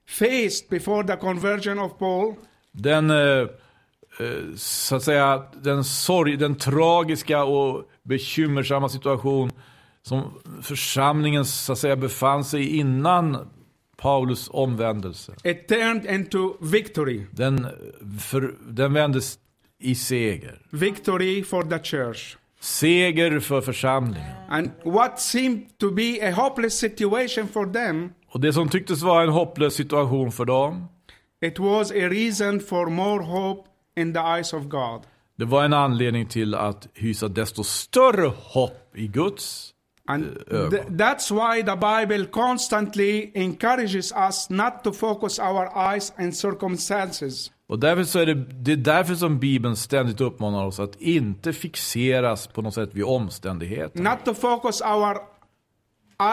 [0.07, 2.35] faced before the conversion of Paul
[2.77, 3.47] Den, eh, eh,
[4.55, 9.51] så att säga, den sorg, den tragiska och bekymmersamma situation
[10.01, 10.23] som
[10.61, 13.37] församlingen så att säga befann sig i innan
[13.97, 17.21] Paulus omvändelse, it turned into victory.
[17.31, 17.67] den,
[18.21, 19.39] för, den vändes
[19.79, 20.61] i seger.
[20.69, 22.37] Victory for the church.
[22.59, 24.31] Seger för församlingen.
[24.49, 29.23] And what seemed to be a hopeless situation for them, Och det som tycktes vara
[29.23, 30.85] en hopplös situation för dem,
[31.47, 35.01] it was a reason for more hope in the eyes of God.
[35.37, 39.71] det var en anledning till att hysa desto större hopp i Guds.
[40.07, 40.71] And ögon.
[40.71, 47.51] th- that's why the Bible constantly encourages us not to focus our eyes on circumstances,
[47.67, 51.53] Och därför så är det, det är därför som Bibeln ständigt uppmanar oss att inte
[51.53, 53.99] fixeras på något sätt vid omständigheter.
[54.03, 55.17] not to focus our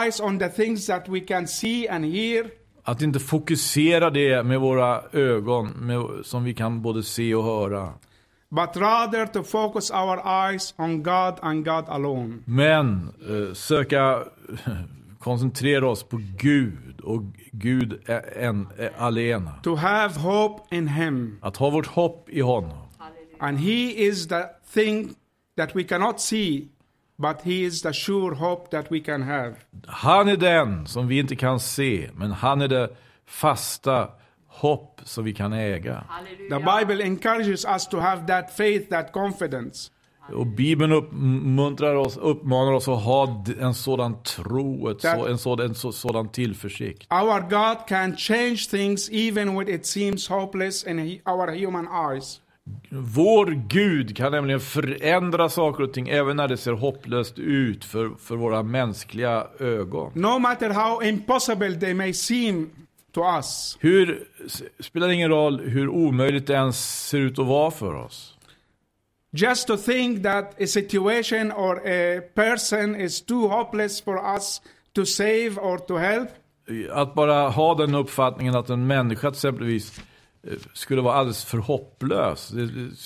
[0.03, 2.51] eyes on the things that we can see and hear,
[2.85, 7.93] Att inte fokusera det med våra ögon med, som vi kan både se och höra.
[8.53, 12.43] but rather to focus our eyes on God and God alone.
[12.45, 14.25] Men eh, söka
[15.19, 18.01] koncentrera oss på Gud och Gud
[18.37, 18.69] en,
[18.99, 19.53] alena.
[19.63, 21.39] To have hope in Him.
[21.43, 22.79] Att ha vårt hopp i honom.
[23.39, 24.43] And He is the
[24.75, 25.15] thing
[25.57, 26.69] that we cannot see,
[27.17, 29.55] but He is the sure hope that we can have.
[29.87, 32.91] Han är den som vi inte kan se, men han är det
[33.27, 34.09] fasta
[34.47, 36.05] hopp som vi kan äga.
[36.51, 39.91] The Bible encourages us to have that faith, that confidence.
[40.35, 45.67] Och Bibeln uppmuntrar oss, uppmanar oss att ha en sådan tro, ett så, en, sådan,
[45.67, 47.13] en så, sådan tillförsikt.
[47.13, 52.41] Our God can change things even when it seems hopeless in our human eyes.
[52.91, 58.11] Vår Gud kan nämligen förändra saker och ting även när det ser hopplöst ut för,
[58.21, 60.13] för våra mänskliga ögon.
[60.15, 62.71] No matter how impossible they may seem
[63.15, 64.25] to us, Hur,
[64.81, 68.39] spelar ingen roll hur omöjligt det ens ser ut att vara för oss.
[69.35, 74.63] just to think that a situation or a person is too hopeless for us
[74.95, 76.29] to save or to help,
[76.91, 80.05] Att bara ha den uppfattningen att en människa exempelvis eh,
[80.73, 82.53] skulle vara alldeles för hopplös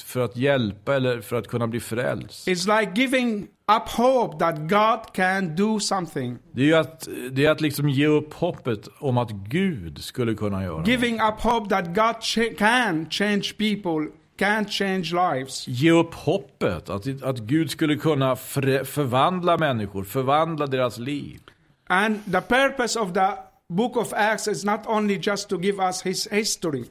[0.04, 2.48] för att hjälpa eller för att kunna bli frälst.
[2.48, 3.42] is like giving
[3.76, 6.38] up hope that God can do something.
[6.52, 10.34] Det är ju att, det är att liksom ge upp hoppet om att Gud skulle
[10.34, 10.88] kunna göra något.
[10.88, 15.68] Giving up hope that God cha- can change people, can change lives.
[15.68, 21.40] Ge upp hoppet att, att Gud skulle kunna förvandla människor, förvandla deras liv.
[21.88, 23.28] And the purpose of the
[23.68, 26.84] book of Acts is not only just to give us his history,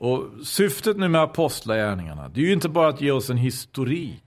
[0.00, 4.24] Och syftet nu med apostlagärningarna, det är ju inte bara att ge oss en historik.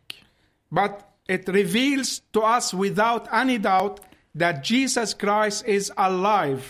[0.69, 0.91] but
[1.29, 4.01] it reveals to us without any doubt
[4.39, 6.61] that Jesus Christ is alive.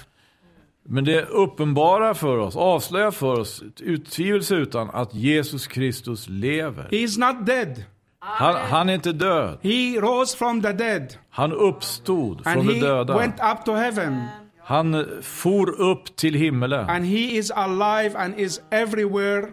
[0.83, 3.63] Men det uppenbara för oss, avslöjar för oss,
[4.51, 6.87] utan att Jesus Kristus lever.
[6.91, 7.83] He is not dead.
[8.19, 9.57] Han, han är inte död.
[9.61, 13.17] He rose from the dead Han uppstod and från de döda.
[13.17, 14.25] went up to heaven
[14.71, 16.89] Han for upp till himmelen.
[16.89, 19.47] and he is alive and is everywhere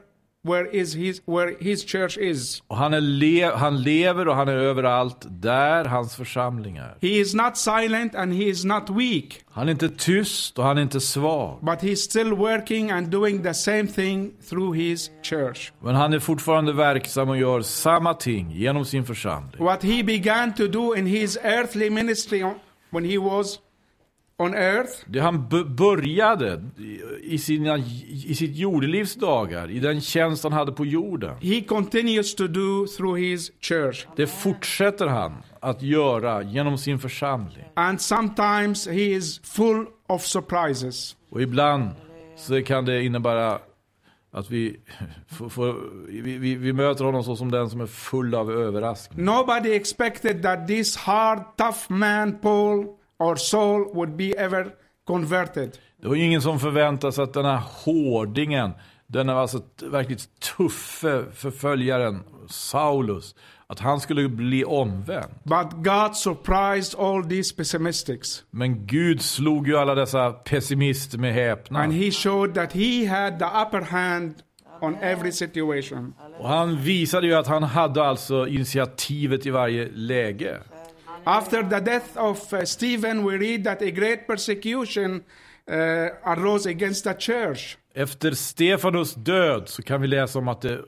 [0.44, 2.62] where is his where his church is.
[2.68, 6.96] Och han, är le- han lever och han är överallt där hans församling är.
[7.00, 10.78] He is not silent and he is not weak, Han är inte tyst och han
[10.78, 11.58] är inte svag.
[11.62, 15.72] but he's still working and doing the same thing through his church.
[15.80, 19.64] Men han är fortfarande verksam och gör samma ting genom sin församling.
[19.64, 22.44] What he began to do in his earthly ministry
[22.90, 23.58] when he was
[24.40, 26.62] on earth, Det han började
[27.22, 31.36] i- sina, i sitt jordelivs dagar, i den tjänst han hade på jorden.
[31.40, 34.06] he continues to do through his church.
[34.16, 37.64] Det fortsätter han att göra genom sin församling.
[37.74, 41.16] And sometimes he is full of surprises.
[41.30, 41.90] Och ibland
[42.36, 43.58] så kan det innebära
[44.32, 44.76] att vi,
[45.50, 45.74] får,
[46.08, 49.24] vi, vi, vi möter honom så som den som är full av överraskning.
[49.24, 52.86] Nobody expected that this hard, tough man, Paul
[53.18, 54.66] or Saul, would be ever
[55.06, 55.78] converted.
[56.02, 58.70] Det var ingen som förväntade sig att den här hårdingen,
[59.06, 63.34] den alltså verkligt tuffe förföljaren Saulus,
[63.66, 65.30] att han skulle bli omvänd.
[65.42, 68.44] But God surprised all these pessimistics.
[68.50, 71.92] Men Gud slog ju alla dessa pessimister med And häpnad.
[71.92, 74.34] he showed that he had the upper hand
[74.80, 76.14] on every situation.
[76.38, 80.58] Och han visade ju att han hade alltså initiativet i varje läge.
[81.24, 85.24] After the death of uh, Stephen, we read that a great persecution
[85.70, 87.76] uh, arose against the church.
[87.94, 90.80] Efter Stefanus död så kan vi läsa om att det,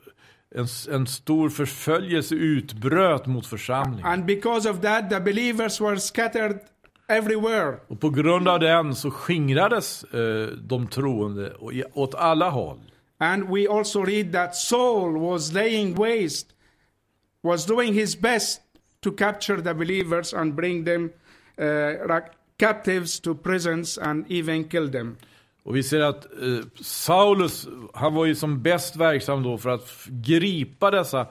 [0.55, 4.07] en, en stor förföljelse utbröt mot församlingen.
[4.07, 6.61] And because of that, the believers were scattered
[7.09, 7.77] everywhere.
[7.89, 11.55] Och på grund av den så skingrades eh, de troende
[11.93, 12.81] åt alla håll.
[13.19, 16.49] And we also read that Saul was laying waste,
[17.43, 18.61] was doing his best
[19.01, 21.11] to capture the believers and bring them
[21.59, 22.21] uh,
[22.59, 25.17] captives to prisons and even kill them.
[25.63, 30.07] Och vi ser att eh, Saulus, han var ju som bäst verksam då för att
[30.07, 31.27] gripa dessa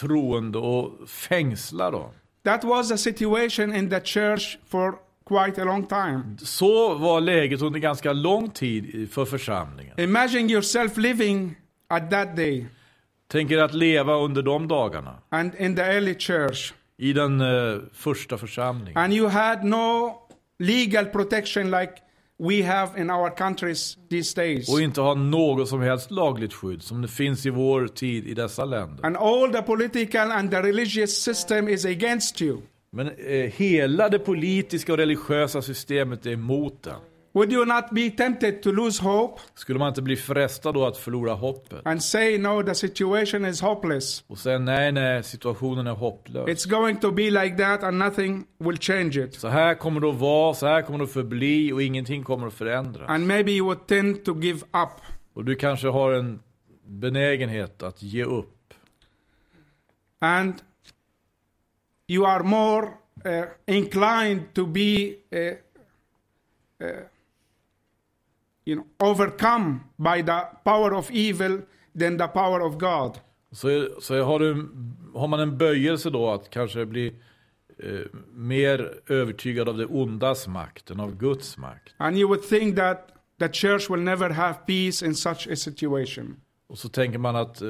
[0.00, 2.10] troende och fängsla dem.
[2.44, 4.94] That was the situation in the church for
[5.26, 6.22] quite a long time.
[6.38, 10.00] Så var läget under ganska lång tid för församlingen.
[10.00, 11.56] Imagine yourself living
[11.88, 12.66] at that day
[13.32, 17.78] Tänk er att leva under de dagarna and in the early church, i den eh,
[17.92, 18.96] första församlingen.
[18.96, 20.14] and you had no
[20.58, 21.92] legal protection like
[22.38, 24.68] we have in our countries these days.
[24.68, 28.34] Och inte ha något som helst lagligt skydd som det finns i vår tid i
[28.34, 29.06] dessa länder.
[29.06, 32.60] And all the political and the religious system is against you.
[32.92, 37.00] Men eh, hela det politiska och religiösa systemet är emot den.
[37.32, 40.96] Would you not be tempted to lose hope Skulle man inte bli frestad då att
[40.96, 41.80] förlora hoppet?
[41.84, 44.24] and say, no, the situation is hopeless?
[44.26, 46.48] Och säga nej, nej, situationen är hopplös.
[46.48, 49.34] It's going to be like that and nothing will change it.
[49.34, 52.46] Så här kommer det att vara, så här kommer det att förbli och ingenting kommer
[52.46, 53.10] att förändras.
[53.10, 55.00] And maybe you would tend to give up.
[55.34, 56.40] Och du kanske har en
[56.86, 58.74] benägenhet att ge upp.
[60.18, 60.54] And
[62.08, 62.88] you are more
[63.26, 65.54] uh, inclined to be, uh,
[66.82, 67.02] uh,
[68.70, 71.60] you know, overcome by the power of evil
[71.98, 73.18] than the power of God.
[73.52, 74.68] Så, så har, du,
[75.14, 77.14] har man en böjelse då att kanske bli
[77.78, 78.00] eh,
[78.32, 81.94] mer övertygad av det ondas makt än av Guds makt.
[81.96, 83.08] And you would think that
[83.38, 86.36] the church will never have peace in such a situation.
[86.68, 87.68] Och så tänker man att eh,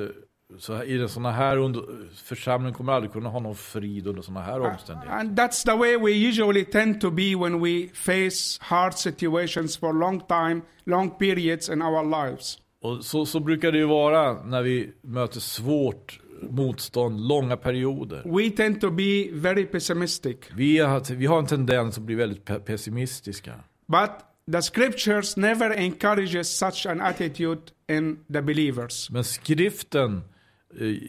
[0.58, 1.82] så i sån här under,
[2.24, 5.18] församling kommer aldrig kunna ha någon frid under såna här omständigheter.
[5.18, 9.92] And that's the way we usually tend to be when we face hard situations for
[9.92, 12.58] long time, long periods in our lives.
[12.82, 18.22] Och så, så brukar det ju vara när vi möter svårt motstånd, långa perioder.
[18.24, 20.36] We tend to be very pessimistic.
[20.56, 23.54] Vi har, vi har en tendens att bli väldigt pe- pessimistiska.
[23.86, 24.10] But
[24.52, 29.10] the scriptures never encourages such an attitude in the believers.
[29.10, 30.22] Men skriften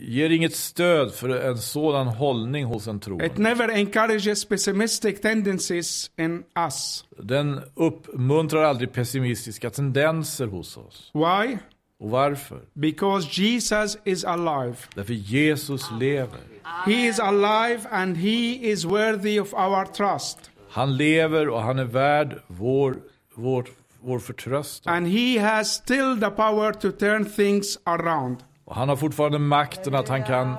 [0.01, 3.29] ger inget stöd för en sådan hållning hos en It troende.
[3.37, 7.05] never encourages pessimistic tendencies in us.
[7.17, 11.11] Den uppmuntrar aldrig pessimistiska tendenser hos oss.
[11.13, 11.57] Why?
[11.99, 12.59] Och varför?
[12.73, 14.75] Because Jesus is alive.
[14.95, 16.39] Därför Jesus lever.
[16.85, 20.37] He is alive and he is worthy of our trust.
[20.69, 22.95] Han lever och han är värd vår,
[23.35, 23.65] vår,
[23.99, 24.93] vår förtröstan.
[24.93, 28.37] And he has still the power to turn things around.
[28.71, 30.55] Och han har fortfarande makten att han kan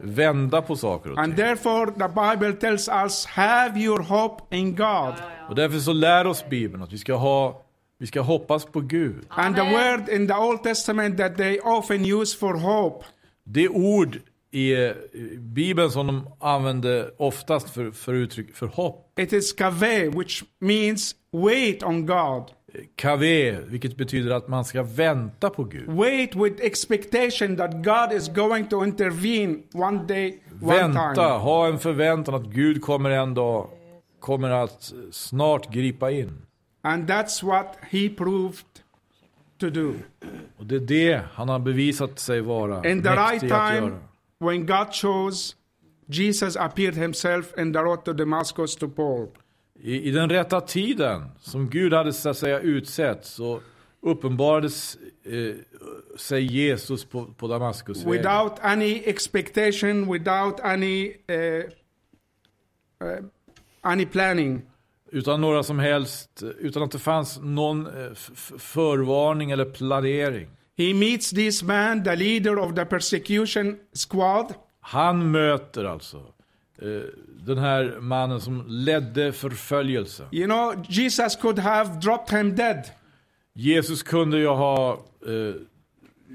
[0.00, 1.44] vända på saker och And ting.
[1.44, 5.14] therefore, the Bible tells us have your hope in God.
[5.48, 7.62] Och därför så lär oss Bibeln att vi ska, ha,
[7.98, 9.26] vi ska hoppas på Gud.
[9.28, 13.04] And the word in the Old Testament that they often use for hope
[13.44, 14.18] Det ord
[14.50, 14.92] i eh,
[15.38, 21.14] Bibeln som de använder oftast för, för uttryck för hopp, It is kaveh, which means
[21.32, 22.44] wait on God.
[22.96, 25.88] Kave, vilket betyder att man ska vänta på Gud.
[25.88, 31.26] Wait with expectation that God is going to intervene one day, one Vänta, time.
[31.26, 33.68] ha en förväntan att Gud kommer en dag,
[34.20, 36.42] kommer att snart gripa in.
[36.82, 38.64] And that's what he proved
[39.60, 39.94] to do.
[40.58, 43.98] Och det är det han har bevisat sig vara In the right time, göra.
[44.40, 45.54] when God chose,
[46.06, 49.28] Jesus appeared himself in the road to Damascus to Paul.
[49.84, 53.60] I, I den rätta tiden, som Gud hade så att säga utsett, så
[54.00, 55.54] uppenbarades eh,
[56.16, 61.64] sig Jesus på, på Damaskus Without any expectation, without any, uh,
[63.04, 63.24] uh,
[63.80, 64.62] any planning.
[65.10, 68.12] Utan några som helst, utan att det fanns någon eh,
[68.58, 70.48] förvarning eller planering.
[70.76, 76.26] He meets this man, the leader of the persecution squad, Han möter alltså
[76.82, 77.02] eh,
[77.46, 80.24] den här mannen som ledde förföljelse.
[80.32, 82.84] You know, Jesus could have dropped him dead,
[83.54, 85.54] Jesus kunde ju ha eh,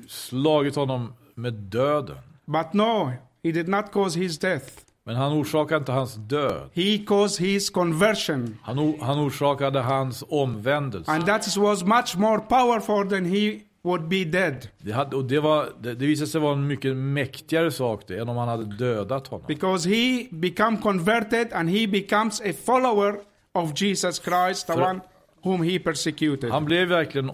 [0.08, 2.18] slagit honom med döden.
[2.46, 3.12] but no,
[3.44, 4.66] he did not cause his death.
[5.04, 6.70] Men han orsakade inte hans död.
[6.74, 8.58] He caused his conversion.
[8.62, 11.12] Han, han orsakade hans omvändelse.
[11.12, 14.68] And that was much more powerful than he would be dead.
[14.78, 18.20] Det, hade, och det, var, det, det visade sig vara en mycket mäktigare sak det,
[18.20, 19.46] än om han hade dödat honom.
[19.48, 23.16] Because he become converted and he becomes a follower
[23.54, 25.00] of Jesus Christ, the För- one
[25.44, 26.52] whom he persecuted.
[26.52, 27.32] Han blev verkligen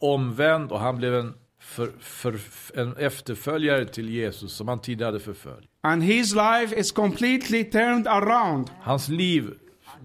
[0.00, 2.40] omvänd och han blev en, för, för,
[2.74, 5.68] en efterföljare till Jesus som han tidigare hade förföljt.
[5.80, 8.70] And his life is completely turned around.
[8.80, 9.54] Hans liv,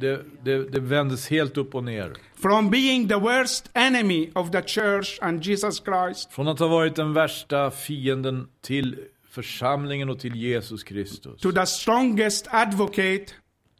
[0.02, 2.14] det, det, det vändes helt upp och ner.
[2.36, 6.96] From being the worst enemy of the church and Jesus Christ Från att ha varit
[6.96, 8.96] den värsta fienden till
[9.30, 11.42] församlingen och till Jesus Kristus.
[11.42, 13.26] to the strongest advocate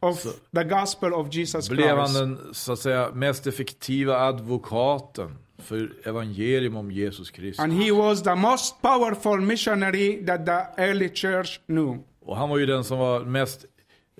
[0.00, 0.22] of
[0.54, 2.20] the gospel of Jesus blev han Christ.
[2.20, 7.58] den så att säga mest effektiva advokaten för evangelium om Jesus Kristus.
[7.58, 11.98] And he was the most powerful missionary that the early church knew.
[12.24, 13.64] Och han var ju den som var mest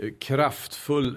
[0.02, 1.14] eh, kraftfull eh,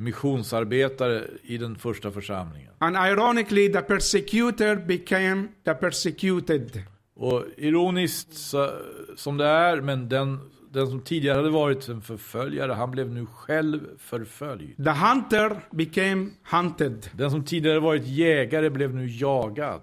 [0.00, 2.72] missionsarbetare i den första församlingen.
[2.78, 6.82] And ironically, the persecutor became the persecuted.
[7.14, 8.70] Och ironiskt så,
[9.16, 10.38] som det är, men den,
[10.70, 14.76] den som tidigare hade varit en förföljare, han blev nu själv förföljd.
[14.76, 17.10] The hunter became hunted.
[17.12, 19.82] Den som tidigare varit jägare blev nu jagad.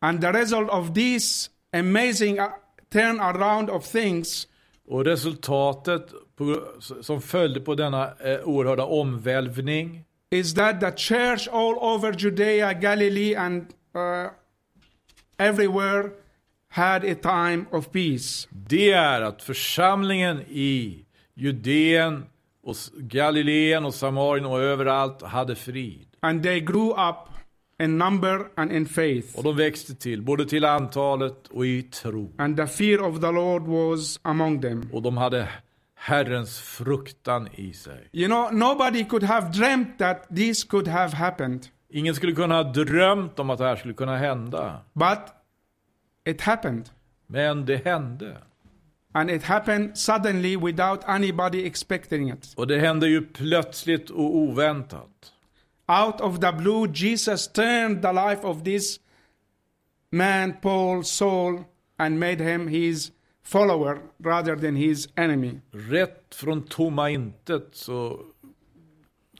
[0.00, 2.46] And the result of this amazing uh,
[2.92, 4.48] turn around of things
[4.86, 11.78] Och resultatet på, som följde på denna eh, oerhörda omvälvning is that the church all
[11.78, 14.30] over Judea, Galilee, and uh,
[15.38, 16.10] everywhere
[16.68, 18.48] had a time of peace.
[18.50, 21.04] det är att församlingen i
[21.34, 22.24] Judeen
[22.62, 26.06] och Galileen och Samarien och överallt hade frid.
[26.20, 27.16] And they grew up
[27.82, 29.38] in number and in faith.
[29.38, 32.32] Och de växte till, både till antalet och i tro.
[32.38, 34.88] And the fear of the Lord was among them.
[34.92, 35.48] Och de hade
[36.06, 38.08] Herrens fruktan i sig.
[38.12, 42.62] You know, nobody could have dreamt that this could have happened, Ingen skulle kunna ha
[42.62, 44.80] drömt om att det här skulle kunna hända.
[44.94, 45.18] but
[46.28, 46.90] it happened.
[47.26, 48.36] Men det hände.
[49.12, 52.54] And it happened suddenly without anybody expecting it.
[52.56, 55.32] Och det hände ju plötsligt och oväntat.
[56.04, 59.00] Out of the blue, Jesus turned the life of this
[60.10, 61.64] man, Paul, Saul,
[61.96, 63.12] and made him his
[63.44, 65.60] follower rather than his enemy.
[65.70, 68.20] Rätt från tomma intet så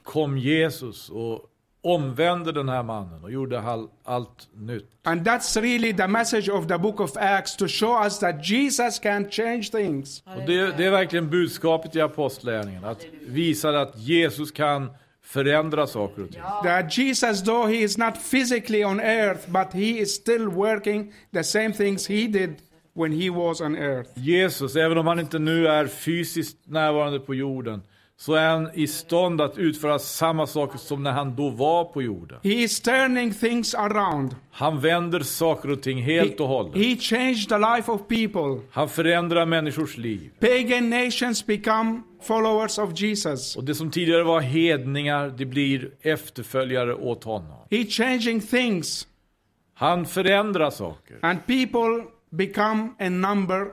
[0.03, 1.51] kom Jesus och
[1.85, 4.89] omvände den här mannen och gjorde all, allt nytt.
[5.03, 8.99] And that's really the message of the book of Acts to show us that Jesus
[8.99, 10.23] can change things.
[10.25, 14.89] Och det, det är verkligen budskapet i Apostlagärningarna, att visa att Jesus kan
[15.21, 16.41] förändra saker och ting.
[16.63, 21.43] That Jesus, though he is not physically on earth, but he is still working the
[21.43, 22.55] same things he did
[22.95, 24.09] when he was on earth.
[24.15, 27.81] Jesus, även om han inte nu är fysiskt närvarande på jorden,
[28.17, 32.01] så är han i stånd att utföra samma saker som när han då var på
[32.01, 32.39] jorden.
[32.43, 34.35] He is turning things around.
[34.51, 36.75] Han vänder saker och ting helt och hållet.
[36.75, 38.61] He changed the life of people.
[38.71, 40.29] Han förändrar människors liv.
[40.39, 43.55] Pagan nations become followers of Jesus.
[43.55, 47.57] Och det som tidigare var hedningar, det blir efterföljare åt honom.
[47.71, 49.07] He changing things,
[49.73, 51.17] Han förändrar saker.
[51.21, 52.03] and people
[52.35, 53.71] become a number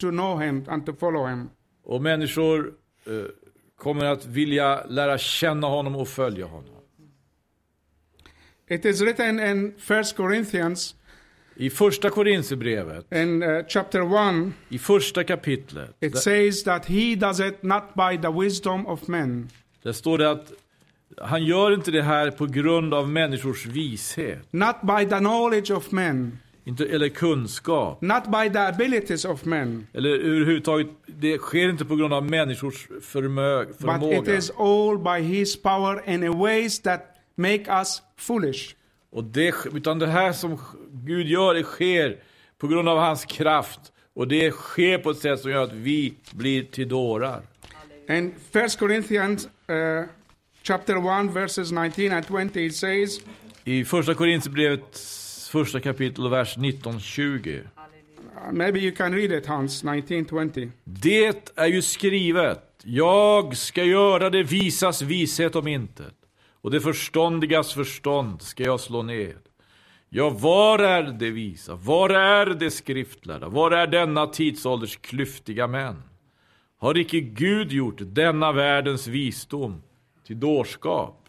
[0.00, 1.50] to know him and to follow him.
[1.84, 2.72] Och människor
[3.06, 3.12] eh,
[3.76, 6.74] kommer att vilja lära känna honom och följa honom.
[8.68, 10.94] It is written in First Corinthians
[11.60, 14.00] I första Korinthierbrevet, in uh, chapter
[14.46, 19.08] 1, i första kapitlet, it says that he does it not by the wisdom of
[19.08, 19.48] men,
[19.82, 20.52] där står det att
[21.18, 25.92] han gör inte det här på grund av människors vishet, not by the knowledge of
[25.92, 31.84] men, inte, eller kunskap, not by the abilities of men, eller överhuvudtaget, det sker inte
[31.84, 34.36] på grund av människors förmö, but it förmåga.
[34.36, 37.00] is all by his power in a ways that
[37.36, 38.74] make us foolish.
[39.12, 40.58] Och det, utan det här som
[40.92, 42.16] Gud gör, det sker
[42.58, 43.80] på grund av hans kraft.
[44.14, 47.42] Och det sker på ett sätt som gör att vi blir till dårar.
[48.08, 50.04] In First Corinthians uh,
[50.62, 53.20] chapter 1, verses 19 and 20, it says,
[53.64, 54.96] I första Korinthierbrevet,
[55.50, 57.58] första kapitel och vers 19-20.
[57.58, 60.70] uh, maybe you can read it, Hans, 1920.
[60.84, 66.14] Det är ju skrivet, jag ska göra det visas vishet om intet.
[66.60, 69.38] Och det förståndigas förstånd ska jag slå ned.
[70.08, 71.74] Ja, var är det visa?
[71.74, 73.48] Var är det skriftlärda?
[73.48, 76.02] Var är denna tidsålders klyftiga män?
[76.78, 79.82] Har icke Gud gjort denna världens visdom
[80.26, 81.19] till dårskap?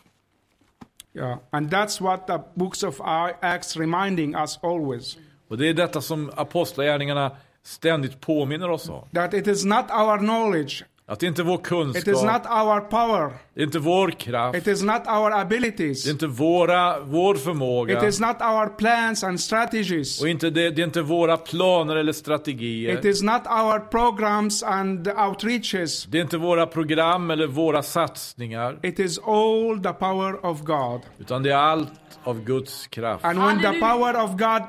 [1.14, 3.02] Yeah, and that's what the books of
[3.42, 5.18] Acts reminding us always.
[5.48, 7.32] Och det är detta som apostlagärningarna
[7.64, 9.08] ständigt påminner oss om.
[9.14, 12.46] That it is not our knowledge, Att det inte är vår it is kunskap, not
[12.46, 16.28] our power, det är inte vår kraft, it is not our det är abilities, inte
[16.28, 18.08] våra, vår it förmåga.
[18.08, 22.14] is not our plans and strategies, Och inte det, det är inte våra planer eller
[22.14, 22.98] strategier.
[23.00, 26.06] it is not our programs and outreaches.
[26.06, 28.80] Det är inte våra program eller våra satsningar.
[28.84, 31.02] It is all the power of God.
[31.20, 33.26] Utan det är allt av Guds kraft.
[33.26, 34.64] And when the power of God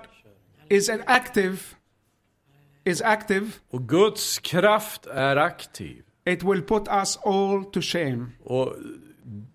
[0.69, 1.57] is active,
[2.85, 6.03] is active, Och Guds kraft är aktiv.
[6.27, 8.27] It will put us all to shame.
[8.45, 8.75] Och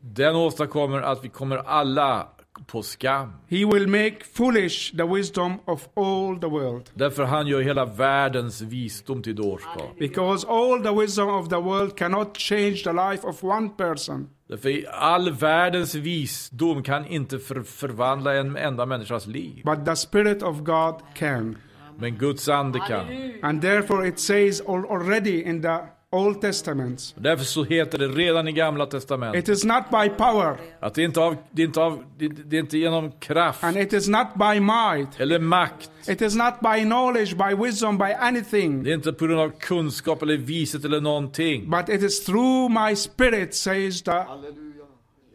[0.02, 2.28] den åstadkommer att vi kommer alla
[2.68, 3.34] på skam.
[3.48, 6.90] He will make foolish the wisdom of all the world.
[6.94, 10.00] Därför han gör hela världens visdom till dårskap.
[10.00, 14.30] Because all the wisdom of the world cannot change the life of one person.
[14.48, 19.62] Därför all världens visdom kan inte för, förvandla en enda människas liv.
[19.66, 21.58] But the Spirit of God can.
[22.00, 23.06] Men Guds ande kan.
[23.42, 25.78] And therefore it says al- already in the
[26.12, 30.58] Old Testament, Därför så heter det redan i gamla testamentet it is not by power
[30.80, 34.08] att det inte, av, det inte, av, det, det inte genom kraft and it is
[34.08, 35.20] not by might.
[35.20, 35.92] eller makt.
[36.08, 38.84] It is not by knowledge, by wisdom, by anything.
[38.84, 41.70] Det är inte på grund av kunskap eller vishet eller någonting.
[41.70, 44.24] But it is through my spirit, says the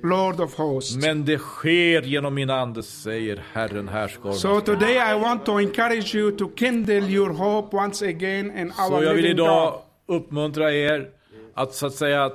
[0.02, 0.96] Lord of hosts.
[0.96, 6.14] Men det sker genom min ande, säger Herren härskarornas So today I want to encourage
[6.14, 11.08] you to kindle your hope once again in Så our jag vill idag uppmuntra er
[11.54, 12.30] att så att säga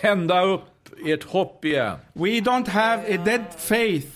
[0.00, 0.60] tända upp
[1.06, 1.96] ert hopp igen.
[2.12, 4.06] We don't have a dead faith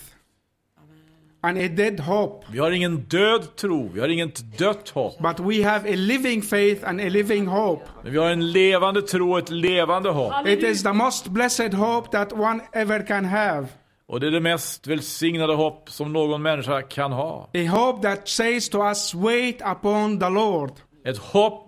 [1.41, 5.17] and a dead hope, Vi har ingen död tro, vi har inget dött hopp.
[5.19, 7.85] but we have a living faith and a living hope.
[8.03, 10.47] Men vi har en levande tro och ett levande hopp.
[10.47, 13.67] It is the most blessed hope that one ever can have.
[14.07, 17.49] Och det är det mest välsignade hopp som någon människa kan ha.
[17.53, 20.71] A hope that says to us, wait upon the Lord.
[21.05, 21.64] Ett hopp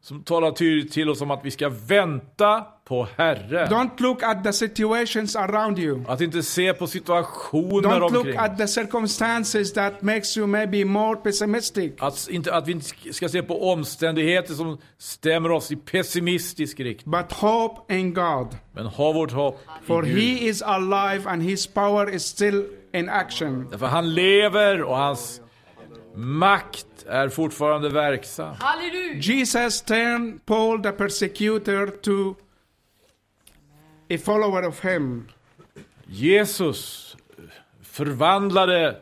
[0.00, 3.68] som talar tydligt till oss om att vi ska vänta på Herren.
[3.68, 6.04] Don't look at the situations around you.
[6.08, 10.84] Att inte se på situationer Don't look omkring at the circumstances that makes you maybe
[10.84, 11.92] more pessimistic.
[11.98, 17.12] att, inte, att vi inte ska se på omständigheter som stämmer oss i pessimistisk riktning.
[17.12, 18.56] But hope in God.
[18.72, 20.18] Men ha vårt hopp For i Gud.
[20.18, 23.66] he is alive and his power is still in action.
[23.70, 25.40] Därför han lever och hans
[26.14, 28.54] makt är fortfarande verksam.
[28.60, 29.20] Halleluja!
[29.20, 32.34] Jesus turned Paul the persecutor to
[34.10, 35.28] a follower of him.
[36.06, 37.16] Jesus
[37.82, 38.96] förvandlade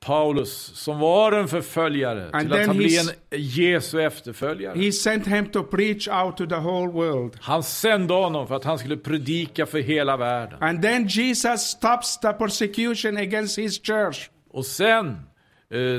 [0.00, 4.78] Paulus, som var en förföljare, And till att han blir en Jesu efterföljare.
[4.78, 7.36] He sent him to preach out to the whole world.
[7.40, 10.62] Han sände honom för att han skulle predika för hela världen.
[10.62, 14.30] And then Jesus stops the persecution against his church.
[14.50, 15.18] Och sen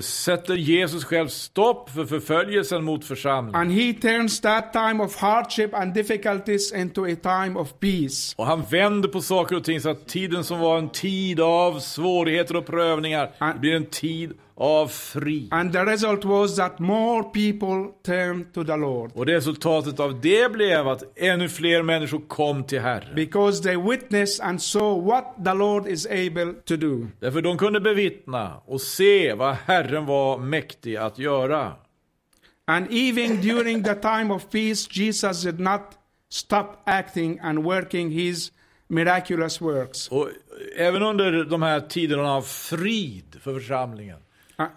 [0.02, 3.62] sätter Jesus själv stopp för förföljelsen mot församlingen.
[3.62, 8.34] And he turns that time of hardship and difficulties into a time of peace.
[8.38, 11.80] Och han vänder på saker och ting så att tiden som var en tid av
[11.80, 15.48] svårigheter och prövningar And- blir en tid av frid.
[15.52, 20.52] And the result was that more people turned to the Lord Och resultatet av det
[20.52, 23.16] blev att ännu fler människor kom till Herren.
[23.16, 27.08] because they witnessed and saw what the Lord is able to do.
[27.20, 31.74] Därför de kunde bevittna och se vad Herren var mäktig att göra.
[32.68, 35.82] And even during the time of peace, Jesus did not
[36.30, 38.52] stop acting and working his
[38.88, 40.08] miraculous works.
[40.08, 40.30] Och
[40.78, 44.18] även under de här tiderna av frid för församlingen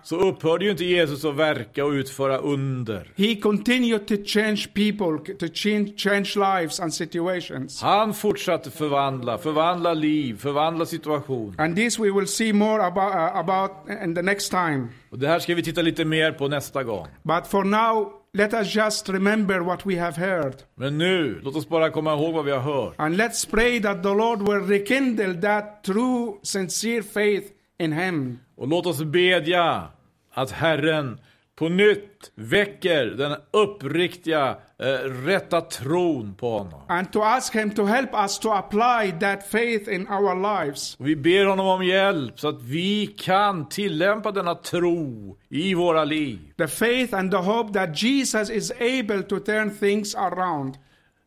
[0.03, 3.13] så upphörde ju inte Jesus att verka och utföra under.
[3.17, 7.83] he continued to change people, to change, change lives and situations.
[7.83, 11.55] Han fortsatte förvandla, förvandla liv, förvandla situation.
[11.59, 13.71] And this we will see more about, uh, about
[14.05, 14.89] in the next time.
[15.11, 17.07] Och det här ska vi titta lite mer på nästa gång.
[17.23, 20.55] But for now, let us just remember what we have heard.
[20.75, 22.95] Men nu, låt oss bara komma ihåg vad vi har hört.
[22.97, 27.47] And let's pray that the Lord will rekindle that true, sincere faith
[27.79, 28.39] in Him.
[28.57, 29.89] Och låt oss bedja
[30.35, 31.21] att Herren
[31.59, 34.87] på nytt väcker den uppriktiga, eh,
[35.25, 36.81] rätta tron på honom.
[36.89, 40.97] And to ask Him to help us to apply that faith in our lives.
[40.99, 46.05] Och vi ber honom om hjälp så att vi kan tillämpa denna tro i våra
[46.05, 46.39] liv.
[46.59, 50.75] The faith and the hope that Jesus is able to turn things around.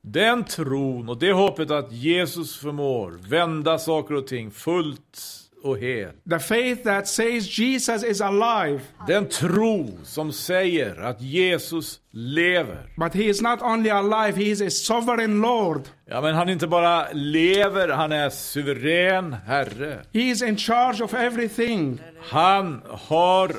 [0.01, 5.19] Den tron och det hoppet att Jesus förmår vända saker och ting fullt
[5.63, 6.23] och helt.
[6.29, 12.77] The faith that says Jesus is alive, Den tro som säger att Jesus lever.
[12.97, 15.81] but He is not only alive, He is a sovereign Lord.
[16.09, 19.99] Ja, men han inte bara lever, han är suverän Herre.
[20.13, 21.99] He is in charge of everything.
[22.29, 23.51] Han har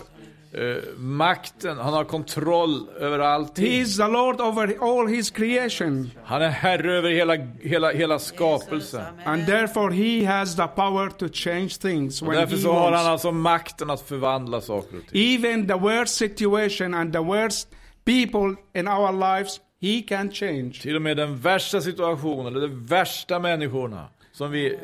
[0.55, 3.67] eh, makten, han har kontroll över He allting.
[3.67, 6.11] is the Lord over all His creation.
[6.25, 9.05] Han är herre över hela, hela, hela skapelsen.
[9.25, 13.07] And therefore, He has the power to change things when därför He så har han
[13.07, 15.35] alltså makten att förvandla saker och ting.
[15.35, 17.69] Even the worst situation and the worst
[18.05, 20.73] people in our lives, He can change.
[20.83, 24.79] Till och med den värsta situationen, eller de värsta människorna som vi eh,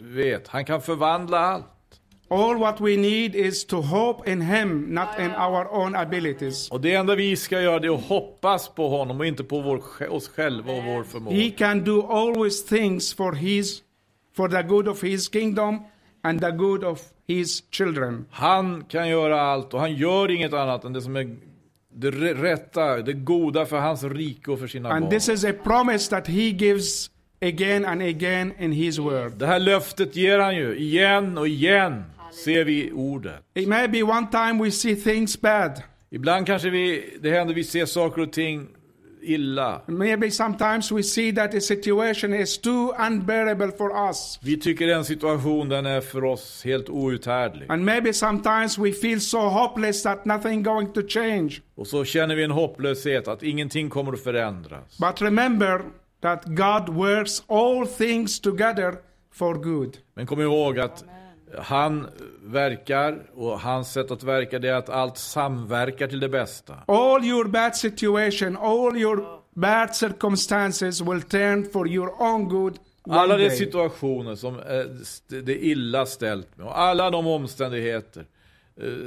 [0.00, 0.48] vet.
[0.48, 1.64] Han kan förvandla allt.
[2.30, 6.70] All what we need is to hope in Him, not in our own abilities.
[6.70, 9.60] Och det enda vi ska göra det är att hoppas på honom och inte på
[9.60, 11.50] vår, oss själva och vår He förmåga.
[11.56, 13.82] can do always things for His,
[14.36, 15.78] for the good of His kingdom
[16.22, 18.24] and the good of his children.
[18.30, 21.36] Han kan göra allt och han gör inget annat än det som är
[21.94, 25.10] det rätta, det goda för hans rike och för sina And barn.
[25.10, 27.10] this is a promise that he gives
[27.42, 29.32] again and again in his word.
[29.32, 33.34] Det här löftet ger han ju igen och igen, ser vi ordet.
[33.54, 35.82] It may be one time we see things bad.
[36.10, 38.68] Ibland kanske vi, det händer vi ser saker och ting
[39.22, 39.82] illa.
[39.86, 44.38] Maybe sometimes we see that a situation is too unbearable for us.
[44.42, 47.70] Vi tycker den situation den är för oss helt outhärdlig.
[47.70, 51.60] And maybe sometimes we feel so hopeless that nothing going to change.
[51.74, 54.98] Och så känner vi en hopplöshet, att ingenting kommer att förändras.
[54.98, 55.82] But remember
[56.22, 58.94] that God works all things together
[59.32, 59.96] for good.
[60.14, 61.04] Men kom ihåg att
[61.58, 62.06] han
[62.44, 66.74] verkar, och hans sätt att verka det är att allt samverkar till det bästa.
[66.86, 69.24] All your bad situation, all your
[69.54, 72.78] bad circumstances will turn for your own good
[73.10, 74.86] Alla de situationer som är
[75.28, 78.26] det är illa ställt med, och alla de omständigheter eh,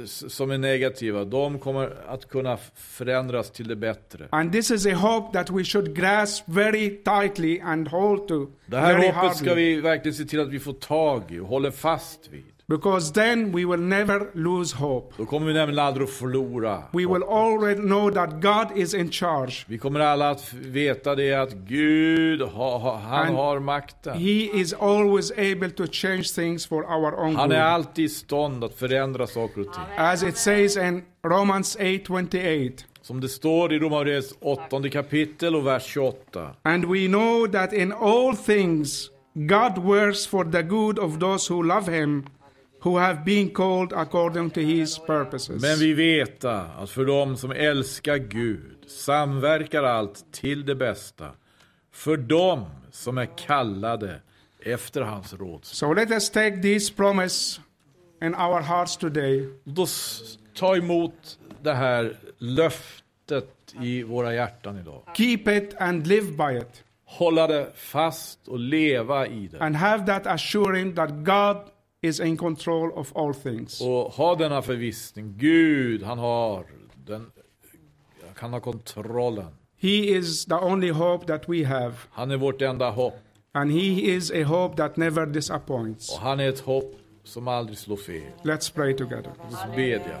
[0.06, 4.26] som är negativa, de kommer att kunna förändras till det bättre.
[4.30, 8.76] And this is a hope that we should grasp very tightly and hold to Det
[8.76, 12.28] här hoppet ska vi verkligen se till att vi får tag i och håller fast
[12.30, 12.51] vid.
[12.72, 15.14] Because then we will never lose hope.
[15.16, 16.82] Då kommer vi nämligen aldrig att förlora.
[16.92, 19.52] We will already know that God is in charge.
[19.66, 24.14] Vi kommer alla att veta det att Gud, ha, ha, han And har makten.
[24.14, 28.64] He is always able to change things for our own Han är alltid i stånd
[28.64, 29.84] att förändra saker och ting.
[29.96, 32.84] As it says in Romans 8:28.
[33.02, 36.50] Som det står i Romarbrevets åttonde kapitel och vers 28.
[36.62, 39.10] And we know that in all things
[39.46, 42.24] God works for the good of those who love him,
[42.84, 45.62] who have been called according to his purposes.
[45.62, 51.30] Men vi veta att för dem som älskar Gud samverkar allt till det bästa.
[51.92, 54.20] För dem som är kallade
[54.64, 55.64] efter hans råd.
[55.64, 57.60] So let us take this promise
[58.22, 59.86] in our hearts today Då
[60.54, 65.02] ta emot det här löftet i våra hjärtan idag.
[65.16, 69.58] keep it and live by it Hålla det fast och leva i det.
[69.60, 71.56] and have that assurance that God
[72.02, 73.80] is in control of all things.
[73.80, 75.34] Och ha denna förvissning.
[75.36, 76.64] Gud, han har
[77.06, 77.30] den,
[78.36, 79.48] han har kontrollen.
[79.76, 83.14] He is the only hope that we have Han är vårt enda hopp.
[83.54, 86.12] and he is a hope that never disappoints.
[86.12, 86.94] Och han är ett hopp
[87.24, 88.22] som aldrig slår fel.
[88.42, 89.32] Let's pray together.
[89.76, 90.18] Bedja.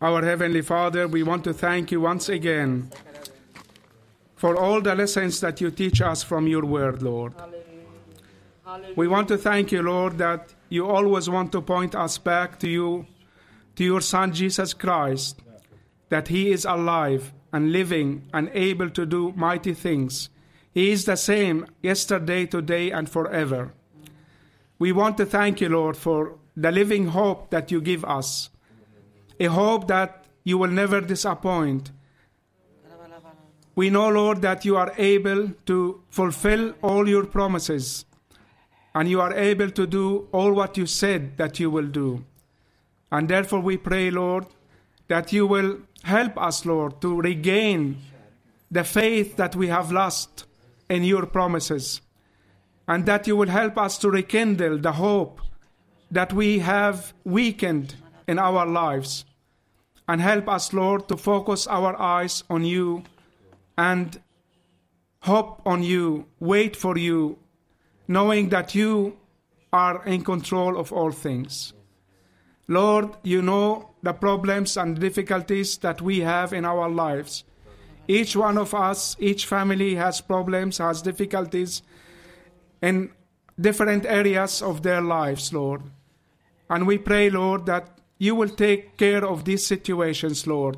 [0.00, 2.90] Our Heavenly Father, we want to thank you once again
[4.36, 7.32] for all the lessons that you teach us from your word, Lord.
[8.96, 12.68] We want to thank you, Lord, that you always want to point us back to
[12.68, 13.06] you,
[13.76, 15.40] to your Son Jesus Christ,
[16.08, 20.30] that he is alive and living and able to do mighty things.
[20.72, 23.72] He is the same yesterday, today, and forever.
[24.78, 28.50] We want to thank you, Lord, for the living hope that you give us
[29.38, 31.92] a hope that you will never disappoint.
[33.74, 38.06] We know, Lord, that you are able to fulfill all your promises
[38.96, 42.24] and you are able to do all what you said that you will do.
[43.12, 44.46] And therefore, we pray, Lord,
[45.08, 47.98] that you will help us, Lord, to regain
[48.70, 50.46] the faith that we have lost
[50.88, 52.00] in your promises,
[52.88, 55.42] and that you will help us to rekindle the hope
[56.10, 59.26] that we have weakened in our lives.
[60.08, 63.02] And help us, Lord, to focus our eyes on you
[63.76, 64.18] and
[65.20, 67.38] hope on you, wait for you,
[68.08, 69.16] knowing that you
[69.72, 71.72] are in control of all things.
[72.68, 77.44] Lord, you know the problems and difficulties that we have in our lives.
[78.08, 81.82] Each one of us, each family has problems, has difficulties
[82.82, 83.10] in
[83.60, 85.82] different areas of their lives, Lord.
[86.68, 90.76] And we pray, Lord, that you will take care of these situations, Lord,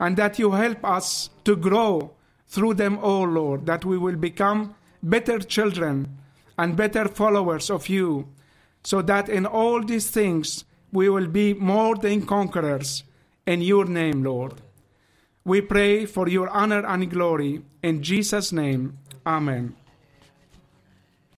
[0.00, 2.12] and that you help us to grow
[2.48, 6.18] through them all, Lord, that we will become better children
[6.58, 8.28] and better followers of you,
[8.84, 13.04] so that in all these things we will be more than conquerors
[13.46, 14.60] in your name, Lord.
[15.44, 18.98] We pray for your honor and glory in Jesus' name.
[19.26, 19.74] Amen.